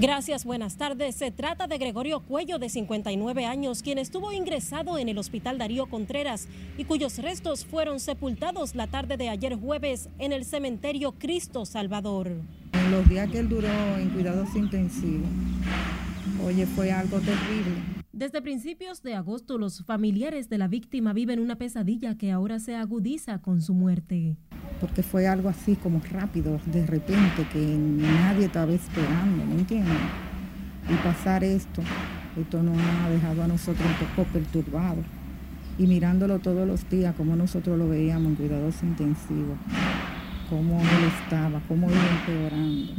Gracias, 0.00 0.44
buenas 0.44 0.76
tardes. 0.76 1.16
Se 1.16 1.32
trata 1.32 1.66
de 1.66 1.76
Gregorio 1.76 2.20
Cuello, 2.20 2.60
de 2.60 2.68
59 2.68 3.44
años, 3.44 3.82
quien 3.82 3.98
estuvo 3.98 4.30
ingresado 4.32 4.96
en 4.96 5.08
el 5.08 5.18
Hospital 5.18 5.58
Darío 5.58 5.86
Contreras 5.86 6.46
y 6.76 6.84
cuyos 6.84 7.18
restos 7.18 7.64
fueron 7.64 7.98
sepultados 7.98 8.76
la 8.76 8.86
tarde 8.86 9.16
de 9.16 9.28
ayer 9.28 9.56
jueves 9.56 10.08
en 10.20 10.32
el 10.32 10.44
cementerio 10.44 11.16
Cristo 11.18 11.66
Salvador. 11.66 12.30
Los 12.92 13.08
días 13.08 13.28
que 13.28 13.40
él 13.40 13.48
duró 13.48 13.68
en 13.98 14.10
cuidados 14.10 14.54
intensivos, 14.54 15.28
oye, 16.44 16.64
fue 16.64 16.92
algo 16.92 17.18
terrible. 17.18 17.97
Desde 18.18 18.42
principios 18.42 19.00
de 19.04 19.14
agosto, 19.14 19.58
los 19.58 19.84
familiares 19.84 20.48
de 20.48 20.58
la 20.58 20.66
víctima 20.66 21.12
viven 21.12 21.38
una 21.38 21.54
pesadilla 21.54 22.18
que 22.18 22.32
ahora 22.32 22.58
se 22.58 22.74
agudiza 22.74 23.38
con 23.38 23.62
su 23.62 23.74
muerte 23.74 24.36
porque 24.80 25.04
fue 25.04 25.28
algo 25.28 25.48
así 25.48 25.76
como 25.76 26.00
rápido, 26.10 26.58
de 26.66 26.84
repente, 26.84 27.46
que 27.52 27.60
nadie 27.60 28.46
estaba 28.46 28.72
esperando, 28.72 29.44
¿me 29.44 29.54
entiendes? 29.54 29.96
Y 30.90 30.94
pasar 31.04 31.44
esto, 31.44 31.80
esto 32.36 32.60
nos 32.60 32.76
ha 32.76 33.08
dejado 33.08 33.44
a 33.44 33.46
nosotros 33.46 33.86
un 33.86 34.16
poco 34.16 34.28
perturbados. 34.32 35.04
Y 35.78 35.86
mirándolo 35.86 36.40
todos 36.40 36.66
los 36.66 36.88
días, 36.90 37.14
como 37.14 37.36
nosotros 37.36 37.78
lo 37.78 37.88
veíamos 37.88 38.30
en 38.30 38.34
cuidados 38.34 38.82
intensivos, 38.82 39.58
cómo 40.50 40.80
él 40.80 41.04
estaba, 41.22 41.62
cómo 41.68 41.88
iba 41.88 42.18
empeorando, 42.18 42.94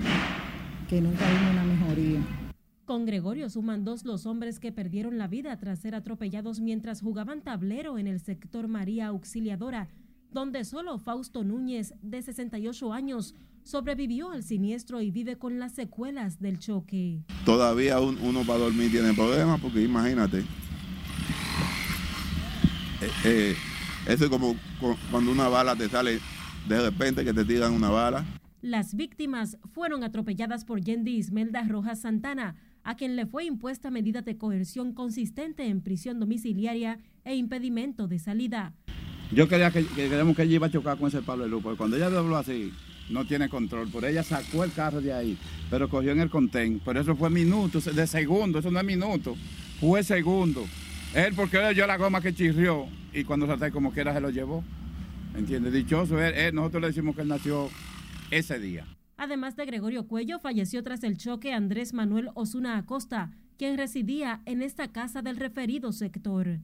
que 0.87 1.01
nunca 1.01 1.25
vimos 1.27 1.51
una 1.51 1.63
mejoría. 1.65 2.48
Con 2.89 3.05
Gregorio 3.05 3.51
suman 3.51 3.83
dos 3.83 4.03
los 4.03 4.25
hombres 4.25 4.59
que 4.59 4.71
perdieron 4.71 5.19
la 5.19 5.27
vida 5.27 5.55
tras 5.59 5.77
ser 5.77 5.93
atropellados 5.93 6.59
mientras 6.59 7.01
jugaban 7.01 7.43
tablero 7.43 7.99
en 7.99 8.07
el 8.07 8.19
sector 8.19 8.67
María 8.67 9.05
Auxiliadora 9.09 9.89
donde 10.31 10.65
solo 10.65 10.97
Fausto 10.97 11.43
Núñez, 11.43 11.93
de 12.01 12.23
68 12.23 12.91
años, 12.91 13.35
sobrevivió 13.61 14.31
al 14.31 14.41
siniestro 14.41 15.01
y 15.01 15.11
vive 15.11 15.37
con 15.37 15.59
las 15.59 15.73
secuelas 15.73 16.39
del 16.39 16.57
choque. 16.57 17.21
Todavía 17.45 17.99
uno 17.99 18.41
para 18.41 18.57
dormir 18.57 18.89
tiene 18.89 19.13
problemas 19.13 19.61
porque 19.61 19.83
imagínate, 19.83 20.39
eh, 23.01 23.11
eh, 23.23 23.55
eso 24.07 24.23
es 24.23 24.29
como 24.31 24.55
cuando 25.11 25.31
una 25.31 25.47
bala 25.47 25.75
te 25.75 25.87
sale 25.89 26.19
de 26.67 26.81
repente 26.81 27.23
que 27.23 27.35
te 27.35 27.45
tiran 27.45 27.71
una 27.71 27.91
bala. 27.91 28.25
Las 28.61 28.95
víctimas 28.95 29.57
fueron 29.73 30.03
atropelladas 30.03 30.65
por 30.65 30.81
Yendi 30.81 31.11
Ismelda 31.15 31.63
Rojas 31.63 32.01
Santana, 32.01 32.55
a 32.89 32.95
quien 32.95 33.15
le 33.15 33.27
fue 33.27 33.45
impuesta 33.45 33.91
medida 33.91 34.23
de 34.23 34.35
coerción 34.35 34.93
consistente 34.93 35.67
en 35.67 35.81
prisión 35.81 36.19
domiciliaria 36.19 36.97
e 37.23 37.35
impedimento 37.35 38.07
de 38.07 38.17
salida. 38.17 38.73
Yo 39.31 39.47
quería 39.47 39.69
que, 39.69 39.85
que 39.85 40.09
que 40.09 40.41
ella 40.41 40.55
iba 40.55 40.65
a 40.65 40.71
chocar 40.71 40.97
con 40.97 41.09
ese 41.09 41.21
Pablo 41.21 41.47
Luz, 41.47 41.61
porque 41.61 41.77
cuando 41.77 41.97
ella 41.97 42.09
dobló 42.09 42.37
así, 42.37 42.73
no 43.11 43.25
tiene 43.25 43.47
control. 43.47 43.89
Por 43.89 44.05
ella 44.05 44.23
sacó 44.23 44.63
el 44.63 44.73
carro 44.73 45.01
de 45.01 45.13
ahí, 45.13 45.37
pero 45.69 45.87
cogió 45.87 46.13
en 46.13 46.19
el 46.19 46.31
contén. 46.31 46.79
Por 46.79 46.97
eso 46.97 47.15
fue 47.15 47.29
minutos, 47.29 47.95
de 47.95 48.07
segundo, 48.07 48.57
eso 48.57 48.71
no 48.71 48.79
es 48.79 48.85
minuto, 48.85 49.35
fue 49.79 50.03
segundo. 50.03 50.65
Él 51.13 51.35
porque 51.35 51.57
él 51.57 51.75
dio 51.75 51.85
la 51.85 51.97
goma 51.97 52.21
que 52.21 52.33
chirrió 52.33 52.87
y 53.13 53.23
cuando 53.23 53.45
salté 53.45 53.69
como 53.69 53.93
quiera 53.93 54.15
se 54.15 54.21
lo 54.21 54.31
llevó. 54.31 54.63
¿Entiendes? 55.35 55.73
Dichoso, 55.73 56.19
él, 56.19 56.55
nosotros 56.55 56.81
le 56.81 56.87
decimos 56.87 57.15
que 57.15 57.21
él 57.21 57.27
nació 57.27 57.69
ese 58.31 58.57
día. 58.57 58.87
Además 59.19 59.57
de 59.57 59.65
Gregorio 59.65 60.07
Cuello, 60.07 60.39
falleció 60.39 60.81
tras 60.81 61.03
el 61.03 61.17
choque 61.17 61.51
Andrés 61.51 61.93
Manuel 61.93 62.29
Osuna 62.35 62.77
Acosta, 62.77 63.31
quien 63.57 63.77
residía 63.77 64.41
en 64.45 64.61
esta 64.61 64.93
casa 64.93 65.21
del 65.21 65.35
referido 65.35 65.91
sector. 65.91 66.59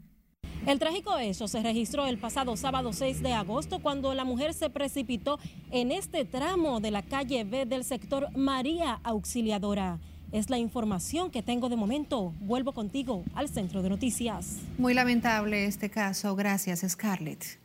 El 0.65 0.79
trágico 0.79 1.17
hecho 1.17 1.49
se 1.49 1.61
registró 1.61 2.05
el 2.05 2.17
pasado 2.17 2.55
sábado 2.55 2.93
6 2.93 3.21
de 3.21 3.33
agosto 3.33 3.79
cuando 3.79 4.13
la 4.13 4.23
mujer 4.23 4.53
se 4.53 4.69
precipitó 4.69 5.37
en 5.69 5.91
este 5.91 6.23
tramo 6.23 6.79
de 6.79 6.91
la 6.91 7.01
calle 7.01 7.43
B 7.43 7.65
del 7.65 7.83
sector 7.83 8.29
María 8.37 9.01
Auxiliadora. 9.03 9.99
Es 10.31 10.49
la 10.49 10.57
información 10.57 11.31
que 11.31 11.43
tengo 11.43 11.67
de 11.67 11.75
momento. 11.75 12.33
Vuelvo 12.39 12.71
contigo 12.71 13.25
al 13.35 13.49
centro 13.49 13.81
de 13.81 13.89
noticias. 13.89 14.59
Muy 14.77 14.93
lamentable 14.93 15.65
este 15.65 15.89
caso. 15.89 16.33
Gracias, 16.37 16.85
Scarlett. 16.87 17.64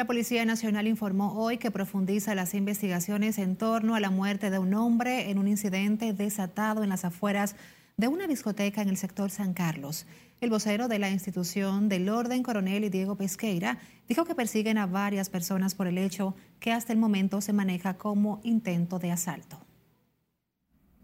La 0.00 0.06
Policía 0.06 0.46
Nacional 0.46 0.86
informó 0.86 1.34
hoy 1.34 1.58
que 1.58 1.70
profundiza 1.70 2.34
las 2.34 2.54
investigaciones 2.54 3.36
en 3.36 3.54
torno 3.54 3.94
a 3.94 4.00
la 4.00 4.08
muerte 4.08 4.48
de 4.48 4.58
un 4.58 4.72
hombre 4.72 5.30
en 5.30 5.36
un 5.36 5.46
incidente 5.46 6.14
desatado 6.14 6.82
en 6.82 6.88
las 6.88 7.04
afueras 7.04 7.54
de 7.98 8.08
una 8.08 8.26
discoteca 8.26 8.80
en 8.80 8.88
el 8.88 8.96
sector 8.96 9.30
San 9.30 9.52
Carlos. 9.52 10.06
El 10.40 10.48
vocero 10.48 10.88
de 10.88 10.98
la 10.98 11.10
institución 11.10 11.90
del 11.90 12.08
orden, 12.08 12.42
coronel 12.42 12.84
y 12.84 12.88
Diego 12.88 13.16
Pesqueira, 13.16 13.76
dijo 14.08 14.24
que 14.24 14.34
persiguen 14.34 14.78
a 14.78 14.86
varias 14.86 15.28
personas 15.28 15.74
por 15.74 15.86
el 15.86 15.98
hecho 15.98 16.34
que 16.60 16.72
hasta 16.72 16.94
el 16.94 16.98
momento 16.98 17.42
se 17.42 17.52
maneja 17.52 17.98
como 17.98 18.40
intento 18.42 18.98
de 18.98 19.12
asalto. 19.12 19.58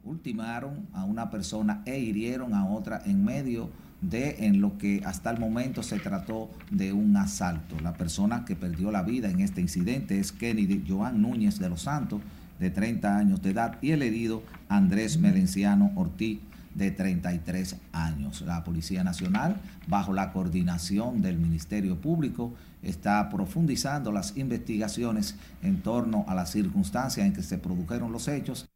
Ultimaron 0.05 0.89
a 0.95 1.05
una 1.05 1.29
persona 1.29 1.83
e 1.85 1.99
hirieron 1.99 2.55
a 2.55 2.67
otra 2.67 3.03
en 3.05 3.23
medio 3.23 3.69
de 4.01 4.47
en 4.47 4.61
lo 4.61 4.79
que 4.79 5.03
hasta 5.05 5.31
el 5.31 5.39
momento 5.39 5.83
se 5.83 5.99
trató 5.99 6.51
de 6.71 6.93
un 6.93 7.17
asalto. 7.17 7.79
La 7.81 7.95
persona 7.95 8.45
que 8.45 8.57
perdió 8.57 8.91
la 8.91 9.03
vida 9.03 9.31
en 9.31 9.41
este 9.41 9.61
incidente 9.61 10.19
es 10.19 10.33
Kennedy 10.33 10.85
Joan 10.87 11.23
Núñez 11.23 11.59
de 11.59 11.69
los 11.69 11.83
Santos, 11.83 12.21
de 12.59 12.71
30 12.71 13.17
años 13.17 13.43
de 13.43 13.51
edad, 13.51 13.79
y 13.83 13.91
el 13.91 14.03
herido 14.03 14.43
Andrés 14.69 15.19
Melenciano 15.19 15.93
Ortiz, 15.95 16.41
de 16.77 16.91
33 16.91 17.77
años. 17.93 18.43
La 18.43 18.63
Policía 18.63 19.03
Nacional, 19.03 19.57
bajo 19.87 20.13
la 20.13 20.33
coordinación 20.33 21.23
del 21.23 21.39
Ministerio 21.39 21.99
Público, 21.99 22.53
está 22.83 23.29
profundizando 23.31 24.13
las 24.13 24.37
investigaciones 24.37 25.37
en 25.63 25.81
torno 25.81 26.25
a 26.29 26.35
las 26.35 26.51
circunstancias 26.51 27.27
en 27.27 27.33
que 27.33 27.43
se 27.43 27.59
produjeron 27.59 28.13
los 28.13 28.29
hechos. 28.29 28.69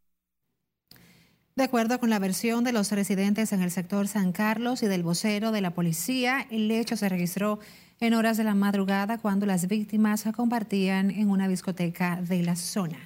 De 1.56 1.64
acuerdo 1.64 1.98
con 1.98 2.10
la 2.10 2.18
versión 2.18 2.64
de 2.64 2.72
los 2.72 2.92
residentes 2.92 3.52
en 3.52 3.60
el 3.60 3.70
sector 3.70 4.08
San 4.08 4.32
Carlos 4.32 4.82
y 4.82 4.86
del 4.86 5.02
vocero 5.02 5.52
de 5.52 5.60
la 5.60 5.72
policía, 5.72 6.46
el 6.50 6.70
hecho 6.70 6.96
se 6.96 7.08
registró 7.08 7.58
en 7.98 8.14
horas 8.14 8.36
de 8.36 8.44
la 8.44 8.54
madrugada 8.54 9.18
cuando 9.18 9.46
las 9.46 9.66
víctimas 9.66 10.24
compartían 10.34 11.10
en 11.10 11.28
una 11.28 11.48
discoteca 11.48 12.20
de 12.22 12.42
la 12.42 12.56
zona. 12.56 12.98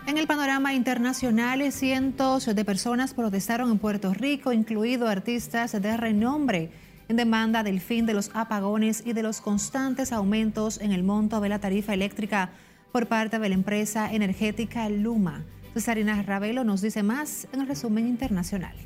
En 0.06 0.16
el 0.16 0.26
panorama 0.26 0.73
internacional, 0.73 1.70
cientos 1.73 2.47
de 2.47 2.64
personas 2.64 3.12
protestaron 3.12 3.70
en 3.70 3.78
Puerto 3.78 4.14
Rico, 4.14 4.54
incluidos 4.54 5.11
artistas 5.11 5.73
de 5.73 5.97
renombre, 5.99 6.70
en 7.11 7.17
demanda 7.17 7.64
del 7.64 7.81
fin 7.81 8.07
de 8.07 8.14
los 8.14 8.31
apagones 8.35 9.02
y 9.05 9.14
de 9.14 9.25
los 9.25 9.40
constantes 9.40 10.12
aumentos 10.12 10.81
en 10.81 10.93
el 10.93 11.02
monto 11.02 11.40
de 11.40 11.49
la 11.49 11.59
tarifa 11.59 11.93
eléctrica 11.93 12.50
por 12.93 13.09
parte 13.09 13.40
de 13.40 13.49
la 13.49 13.57
empresa 13.57 14.14
energética 14.14 14.88
Luma. 14.88 15.45
Cesarina 15.75 16.23
Ravelo 16.23 16.62
nos 16.62 16.83
dice 16.83 17.02
más 17.02 17.49
en 17.52 17.62
el 17.62 17.67
resumen 17.67 18.07
internacional. 18.07 18.76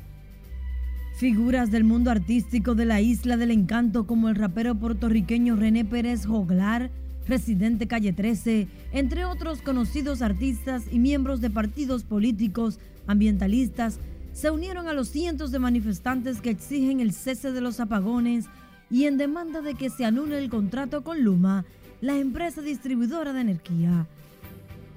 Figuras 1.19 1.69
del 1.69 1.83
mundo 1.83 2.09
artístico 2.09 2.73
de 2.73 2.85
la 2.85 2.99
Isla 2.99 3.37
del 3.37 3.51
Encanto 3.51 4.07
como 4.07 4.27
el 4.27 4.35
rapero 4.35 4.73
puertorriqueño 4.73 5.55
René 5.55 5.85
Pérez 5.85 6.25
Joglar, 6.25 6.89
residente 7.27 7.85
Calle 7.87 8.11
13, 8.11 8.67
entre 8.91 9.25
otros 9.25 9.61
conocidos 9.61 10.23
artistas 10.23 10.85
y 10.91 10.97
miembros 10.97 11.41
de 11.41 11.51
partidos 11.51 12.03
políticos, 12.03 12.79
ambientalistas, 13.05 13.99
se 14.35 14.51
unieron 14.51 14.89
a 14.89 14.93
los 14.93 15.07
cientos 15.07 15.51
de 15.51 15.59
manifestantes 15.59 16.41
que 16.41 16.49
exigen 16.49 16.99
el 16.99 17.13
cese 17.13 17.53
de 17.53 17.61
los 17.61 17.79
apagones 17.79 18.47
y 18.91 19.05
en 19.05 19.17
demanda 19.17 19.61
de 19.61 19.75
que 19.75 19.89
se 19.89 20.03
anule 20.03 20.37
el 20.37 20.49
contrato 20.49 21.05
con 21.05 21.23
Luma, 21.23 21.63
la 22.01 22.17
empresa 22.17 22.61
distribuidora 22.61 23.31
de 23.31 23.39
energía. 23.39 24.07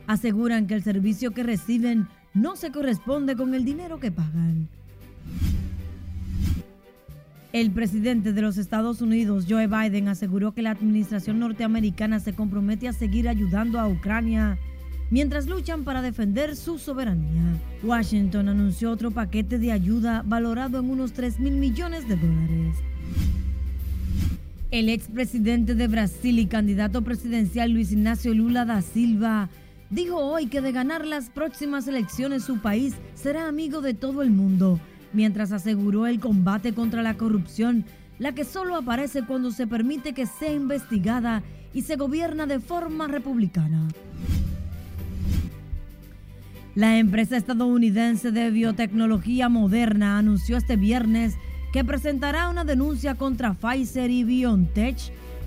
Aseguran 0.08 0.66
que 0.66 0.74
el 0.74 0.82
servicio 0.82 1.30
que 1.30 1.44
reciben 1.44 2.08
no 2.34 2.56
se 2.56 2.72
corresponde 2.72 3.36
con 3.36 3.54
el 3.54 3.64
dinero 3.64 4.00
que 4.00 4.10
pagan. 4.10 4.68
El 7.52 7.70
presidente 7.70 8.32
de 8.32 8.42
los 8.42 8.58
Estados 8.58 9.00
Unidos, 9.00 9.46
Joe 9.48 9.68
Biden, 9.68 10.08
aseguró 10.08 10.52
que 10.52 10.62
la 10.62 10.72
administración 10.72 11.38
norteamericana 11.38 12.18
se 12.18 12.34
compromete 12.34 12.88
a 12.88 12.92
seguir 12.92 13.28
ayudando 13.28 13.78
a 13.78 13.86
Ucrania 13.86 14.58
mientras 15.10 15.46
luchan 15.46 15.84
para 15.84 16.02
defender 16.02 16.56
su 16.56 16.78
soberanía. 16.78 17.42
Washington 17.82 18.48
anunció 18.48 18.90
otro 18.90 19.10
paquete 19.10 19.58
de 19.58 19.72
ayuda 19.72 20.22
valorado 20.26 20.78
en 20.78 20.90
unos 20.90 21.12
3 21.12 21.40
mil 21.40 21.54
millones 21.54 22.08
de 22.08 22.16
dólares. 22.16 22.76
El 24.70 24.90
expresidente 24.90 25.74
de 25.74 25.88
Brasil 25.88 26.38
y 26.38 26.46
candidato 26.46 27.02
presidencial 27.02 27.70
Luis 27.70 27.92
Ignacio 27.92 28.34
Lula 28.34 28.66
da 28.66 28.82
Silva 28.82 29.48
dijo 29.88 30.18
hoy 30.18 30.48
que 30.48 30.60
de 30.60 30.72
ganar 30.72 31.06
las 31.06 31.30
próximas 31.30 31.88
elecciones 31.88 32.44
su 32.44 32.58
país 32.58 32.94
será 33.14 33.48
amigo 33.48 33.80
de 33.80 33.94
todo 33.94 34.22
el 34.22 34.30
mundo 34.30 34.78
mientras 35.12 35.52
aseguró 35.52 36.06
el 36.06 36.20
combate 36.20 36.74
contra 36.74 37.02
la 37.02 37.16
corrupción, 37.16 37.84
la 38.18 38.32
que 38.32 38.44
solo 38.44 38.76
aparece 38.76 39.24
cuando 39.24 39.50
se 39.50 39.66
permite 39.66 40.12
que 40.12 40.26
sea 40.26 40.52
investigada 40.52 41.42
y 41.72 41.82
se 41.82 41.96
gobierna 41.96 42.46
de 42.46 42.60
forma 42.60 43.06
republicana. 43.06 43.88
La 46.78 46.96
empresa 46.96 47.36
estadounidense 47.36 48.30
de 48.30 48.52
biotecnología 48.52 49.48
moderna 49.48 50.16
anunció 50.16 50.56
este 50.56 50.76
viernes 50.76 51.34
que 51.72 51.84
presentará 51.84 52.48
una 52.48 52.64
denuncia 52.64 53.16
contra 53.16 53.54
Pfizer 53.54 54.12
y 54.12 54.22
BioNTech 54.22 54.96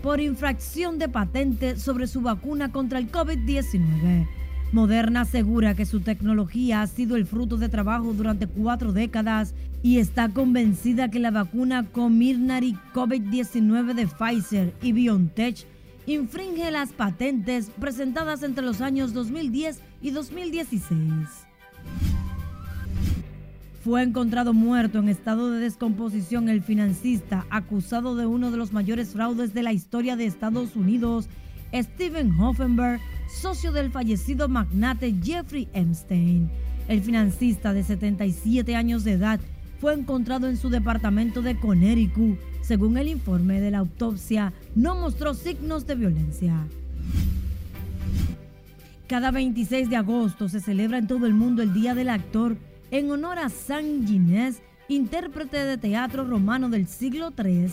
por 0.04 0.20
infracción 0.20 1.00
de 1.00 1.08
patente 1.08 1.78
sobre 1.78 2.08
su 2.08 2.20
vacuna 2.20 2.74
contra 2.74 3.00
el 3.00 3.10
COVID-19. 3.10 4.28
Moderna 4.74 5.22
asegura 5.22 5.74
que 5.74 5.86
su 5.86 6.02
tecnología 6.02 6.82
ha 6.82 6.88
sido 6.88 7.16
el 7.16 7.26
fruto 7.26 7.56
de 7.56 7.70
trabajo 7.70 8.12
durante 8.12 8.48
cuatro 8.48 8.92
décadas 8.92 9.56
y 9.82 10.00
está 10.00 10.28
convencida 10.28 11.10
que 11.12 11.20
la 11.20 11.32
vacuna 11.32 11.86
Comirnaty 11.94 12.76
COVID-19 12.94 13.94
de 13.94 14.08
Pfizer 14.08 14.74
y 14.82 14.92
BioNTech 14.92 15.66
infringe 16.14 16.72
las 16.72 16.92
patentes 16.92 17.70
presentadas 17.80 18.44
entre 18.44 18.64
los 18.64 18.82
años 18.82 19.14
2010 19.14 19.80
y 20.02 20.12
2016. 20.12 20.92
Fue 23.84 24.04
encontrado 24.04 24.54
muerto 24.54 25.00
en 25.00 25.10
estado 25.10 25.52
de 25.52 25.60
descomposición 25.60 26.50
el 26.50 26.62
financista 26.62 27.46
acusado 27.50 28.16
de 28.16 28.28
uno 28.28 28.52
de 28.52 28.58
los 28.58 28.74
mayores 28.74 29.10
fraudes 29.10 29.54
de 29.54 29.64
la 29.64 29.74
historia 29.74 30.16
de 30.16 30.26
Estados 30.26 30.76
Unidos, 30.76 31.28
Steven 31.74 32.40
Hoffenberg, 32.40 33.00
socio 33.42 33.72
del 33.72 33.92
fallecido 33.92 34.48
magnate 34.48 35.16
Jeffrey 35.24 35.68
Epstein. 35.74 36.50
El 36.88 37.02
financista 37.02 37.74
de 37.74 37.84
77 37.84 38.76
años 38.76 39.04
de 39.04 39.14
edad 39.14 39.40
fue 39.80 39.94
encontrado 39.94 40.48
en 40.48 40.58
su 40.58 40.70
departamento 40.70 41.42
de 41.42 41.56
Connecticut. 41.56 42.38
Según 42.62 42.98
el 42.98 43.08
informe 43.08 43.60
de 43.60 43.72
la 43.72 43.80
autopsia, 43.80 44.54
no 44.76 44.96
mostró 44.96 45.34
signos 45.34 45.86
de 45.88 45.96
violencia. 45.96 46.56
Cada 49.08 49.32
26 49.32 49.90
de 49.90 49.98
agosto 49.98 50.48
se 50.48 50.62
celebra 50.62 50.98
en 50.98 51.08
todo 51.08 51.26
el 51.26 51.34
mundo 51.34 51.62
el 51.62 51.74
Día 51.74 51.96
del 51.96 52.10
Actor 52.10 52.56
en 52.92 53.12
honor 53.12 53.40
a 53.40 53.50
San 53.50 54.08
Ginés, 54.08 54.62
intérprete 54.88 55.58
de 55.58 55.78
teatro 55.78 56.24
romano 56.24 56.70
del 56.70 56.88
siglo 56.88 57.34
III 57.38 57.72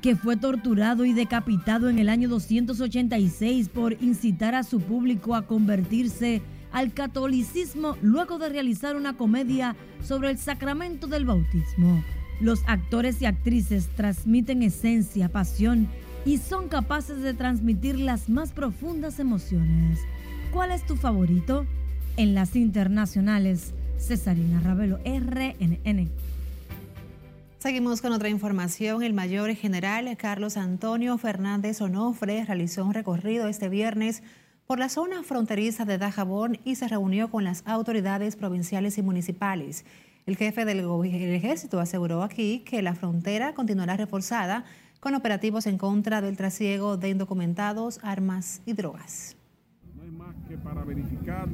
que 0.00 0.16
fue 0.16 0.36
torturado 0.36 1.04
y 1.04 1.12
decapitado 1.12 1.88
en 1.88 1.98
el 1.98 2.08
año 2.08 2.28
286 2.28 3.68
por 3.68 3.92
incitar 4.02 4.54
a 4.54 4.62
su 4.62 4.80
público 4.80 5.34
a 5.34 5.46
convertirse 5.46 6.40
al 6.72 6.92
catolicismo 6.92 7.96
luego 8.00 8.38
de 8.38 8.48
realizar 8.48 8.96
una 8.96 9.16
comedia 9.16 9.76
sobre 10.02 10.30
el 10.30 10.38
sacramento 10.38 11.06
del 11.06 11.24
bautismo. 11.24 12.02
Los 12.40 12.62
actores 12.66 13.20
y 13.20 13.26
actrices 13.26 13.88
transmiten 13.96 14.62
esencia, 14.62 15.28
pasión 15.28 15.88
y 16.24 16.38
son 16.38 16.68
capaces 16.68 17.20
de 17.20 17.34
transmitir 17.34 17.98
las 18.00 18.30
más 18.30 18.52
profundas 18.52 19.18
emociones. 19.18 19.98
¿Cuál 20.50 20.72
es 20.72 20.86
tu 20.86 20.96
favorito? 20.96 21.66
En 22.16 22.34
las 22.34 22.56
internacionales, 22.56 23.74
Cesarina 23.98 24.60
Ravelo, 24.60 24.98
RNN. 25.04 26.10
Seguimos 27.58 28.00
con 28.00 28.12
otra 28.12 28.30
información. 28.30 29.02
El 29.02 29.12
mayor 29.12 29.54
general 29.54 30.16
Carlos 30.16 30.56
Antonio 30.56 31.18
Fernández 31.18 31.82
Onofre 31.82 32.46
realizó 32.46 32.86
un 32.86 32.94
recorrido 32.94 33.48
este 33.48 33.68
viernes 33.68 34.22
por 34.66 34.78
la 34.78 34.88
zona 34.88 35.22
fronteriza 35.22 35.84
de 35.84 35.98
Dajabón 35.98 36.58
y 36.64 36.76
se 36.76 36.88
reunió 36.88 37.30
con 37.30 37.44
las 37.44 37.62
autoridades 37.66 38.36
provinciales 38.36 38.96
y 38.96 39.02
municipales. 39.02 39.84
El 40.26 40.36
jefe 40.36 40.64
del 40.64 40.80
ejército 41.34 41.80
aseguró 41.80 42.22
aquí 42.22 42.60
que 42.60 42.82
la 42.82 42.94
frontera 42.94 43.54
continuará 43.54 43.96
reforzada 43.96 44.64
con 45.00 45.14
operativos 45.14 45.66
en 45.66 45.78
contra 45.78 46.20
del 46.20 46.36
trasiego 46.36 46.96
de 46.96 47.08
indocumentados, 47.08 47.98
armas 48.02 48.60
y 48.66 48.74
drogas. 48.74 49.36
No 49.96 50.02
hay 50.02 50.10
más 50.10 50.36
que 50.46 50.58
para 50.58 50.84
verificar 50.84 51.48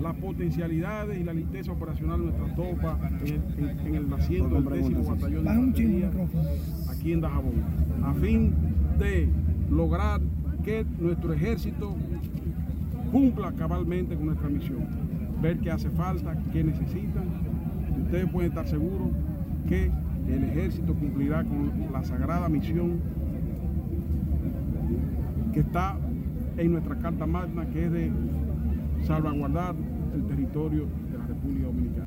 las 0.00 0.14
potencialidades 0.16 1.18
y 1.20 1.24
la 1.24 1.32
listeza 1.32 1.72
operacional 1.72 2.20
de 2.20 2.24
nuestras 2.26 2.54
tropas 2.54 2.98
en, 3.24 3.94
el 3.94 4.12
asiento 4.12 4.60
del 4.60 4.64
décimo 4.64 5.04
batallón 5.04 5.44
de 5.44 5.50
infantería 5.50 6.10
aquí 6.90 7.12
en 7.12 7.20
Dajabón, 7.20 7.64
a 8.04 8.14
fin 8.14 8.54
de 8.98 9.28
lograr 9.70 10.20
que 10.64 10.84
nuestro 10.98 11.32
ejército 11.32 11.96
cumpla 13.10 13.52
cabalmente 13.52 14.14
con 14.16 14.26
nuestra 14.26 14.48
misión, 14.48 14.86
ver 15.40 15.58
qué 15.58 15.70
hace 15.70 15.90
falta, 15.90 16.36
qué 16.52 16.62
necesitan. 16.62 17.35
Ustedes 18.06 18.30
pueden 18.30 18.50
estar 18.50 18.68
seguros 18.68 19.08
que 19.68 19.90
el 20.28 20.44
ejército 20.44 20.94
cumplirá 20.94 21.42
con 21.42 21.88
la 21.92 22.04
sagrada 22.04 22.48
misión 22.48 23.00
que 25.52 25.58
está 25.58 25.96
en 26.56 26.70
nuestra 26.70 26.96
Carta 26.98 27.26
Magna, 27.26 27.66
que 27.66 27.86
es 27.86 27.90
de 27.90 28.12
salvaguardar 29.04 29.74
el 30.14 30.24
territorio 30.24 30.86
de 31.10 31.18
la 31.18 31.26
República 31.26 31.66
Dominicana. 31.66 32.06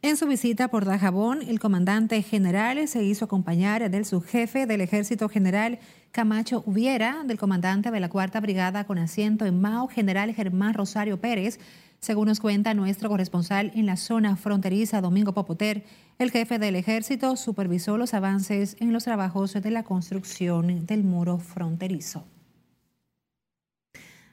En 0.00 0.16
su 0.16 0.26
visita 0.26 0.68
por 0.68 0.86
Dajabón, 0.86 1.42
el 1.42 1.60
comandante 1.60 2.22
general 2.22 2.88
se 2.88 3.04
hizo 3.04 3.26
acompañar 3.26 3.90
del 3.90 4.06
subjefe 4.06 4.64
del 4.64 4.80
Ejército 4.80 5.28
General 5.28 5.80
Camacho 6.12 6.62
Uviera, 6.64 7.24
del 7.26 7.36
comandante 7.36 7.90
de 7.90 8.00
la 8.00 8.08
Cuarta 8.08 8.40
Brigada 8.40 8.86
con 8.86 8.96
asiento 8.96 9.44
en 9.44 9.60
Mao, 9.60 9.86
General 9.88 10.32
Germán 10.32 10.72
Rosario 10.72 11.20
Pérez. 11.20 11.58
Según 12.00 12.28
nos 12.28 12.38
cuenta 12.40 12.74
nuestro 12.74 13.08
corresponsal 13.08 13.72
en 13.74 13.86
la 13.86 13.96
zona 13.96 14.36
fronteriza, 14.36 15.00
Domingo 15.00 15.32
Popoter, 15.32 15.84
el 16.18 16.30
jefe 16.30 16.58
del 16.58 16.76
ejército 16.76 17.36
supervisó 17.36 17.98
los 17.98 18.14
avances 18.14 18.76
en 18.78 18.92
los 18.92 19.04
trabajos 19.04 19.54
de 19.54 19.70
la 19.70 19.82
construcción 19.82 20.86
del 20.86 21.02
muro 21.02 21.38
fronterizo. 21.38 22.24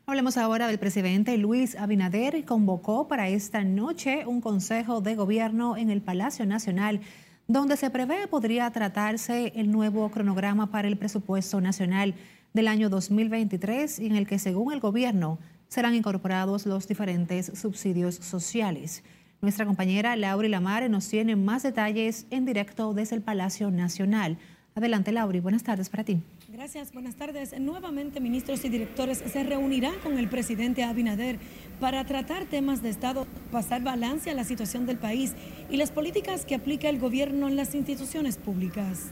Hablemos 0.08 0.38
ahora 0.38 0.68
del 0.68 0.78
presidente 0.78 1.36
Luis 1.40 1.76
Abinader. 1.76 2.46
Convocó 2.46 3.08
para 3.08 3.28
esta 3.28 3.64
noche 3.64 4.28
un 4.28 4.40
consejo 4.40 5.02
de 5.02 5.16
gobierno 5.16 5.78
en 5.78 5.90
el 5.90 6.04
Palacio 6.04 6.46
Nacional, 6.46 7.02
donde 7.48 7.76
se 7.76 7.90
prevé 7.90 8.28
podría 8.28 8.70
tratarse 8.70 9.52
el 9.56 9.72
nuevo 9.72 10.10
cronograma 10.12 10.70
para 10.70 10.88
el 10.88 10.98
presupuesto 10.98 11.60
nacional 11.60 12.14
del 12.54 12.68
año 12.68 12.90
2023, 12.90 13.98
en 13.98 14.16
el 14.16 14.28
que, 14.28 14.38
según 14.38 14.72
el 14.74 14.80
gobierno, 14.80 15.40
serán 15.68 15.96
incorporados 15.96 16.66
los 16.66 16.88
diferentes 16.88 17.52
subsidios 17.56 18.16
sociales. 18.16 19.04
Nuestra 19.42 19.66
compañera 19.66 20.16
Lauri 20.16 20.50
Lamar 20.50 20.90
nos 20.90 21.08
tiene 21.08 21.36
más 21.36 21.64
detalles 21.64 22.26
en 22.32 22.46
directo 22.46 22.94
desde 22.94 23.16
el 23.16 23.22
Palacio 23.22 23.70
Nacional. 23.72 24.38
Adelante, 24.78 25.14
Lauri. 25.14 25.40
Buenas 25.40 25.64
tardes 25.64 25.88
para 25.88 26.04
ti. 26.04 26.20
Gracias, 26.52 26.92
buenas 26.92 27.16
tardes. 27.16 27.58
Nuevamente, 27.60 28.20
ministros 28.20 28.66
y 28.66 28.70
directores 28.70 29.20
se 29.20 29.44
reunirán 29.44 29.96
con 30.04 30.18
el 30.18 30.28
presidente 30.28 30.84
Abinader 30.84 31.38
para 31.80 32.06
tratar 32.06 32.46
temas 32.46 32.82
de 32.82 32.90
Estado, 32.90 33.26
pasar 33.52 33.84
balance 33.84 34.30
a 34.30 34.34
la 34.34 34.44
situación 34.44 34.86
del 34.86 34.98
país 34.98 35.34
y 35.70 35.78
las 35.78 35.92
políticas 35.92 36.44
que 36.44 36.56
aplica 36.56 36.90
el 36.90 37.00
gobierno 37.00 37.48
en 37.48 37.56
las 37.56 37.74
instituciones 37.74 38.38
públicas. 38.38 39.12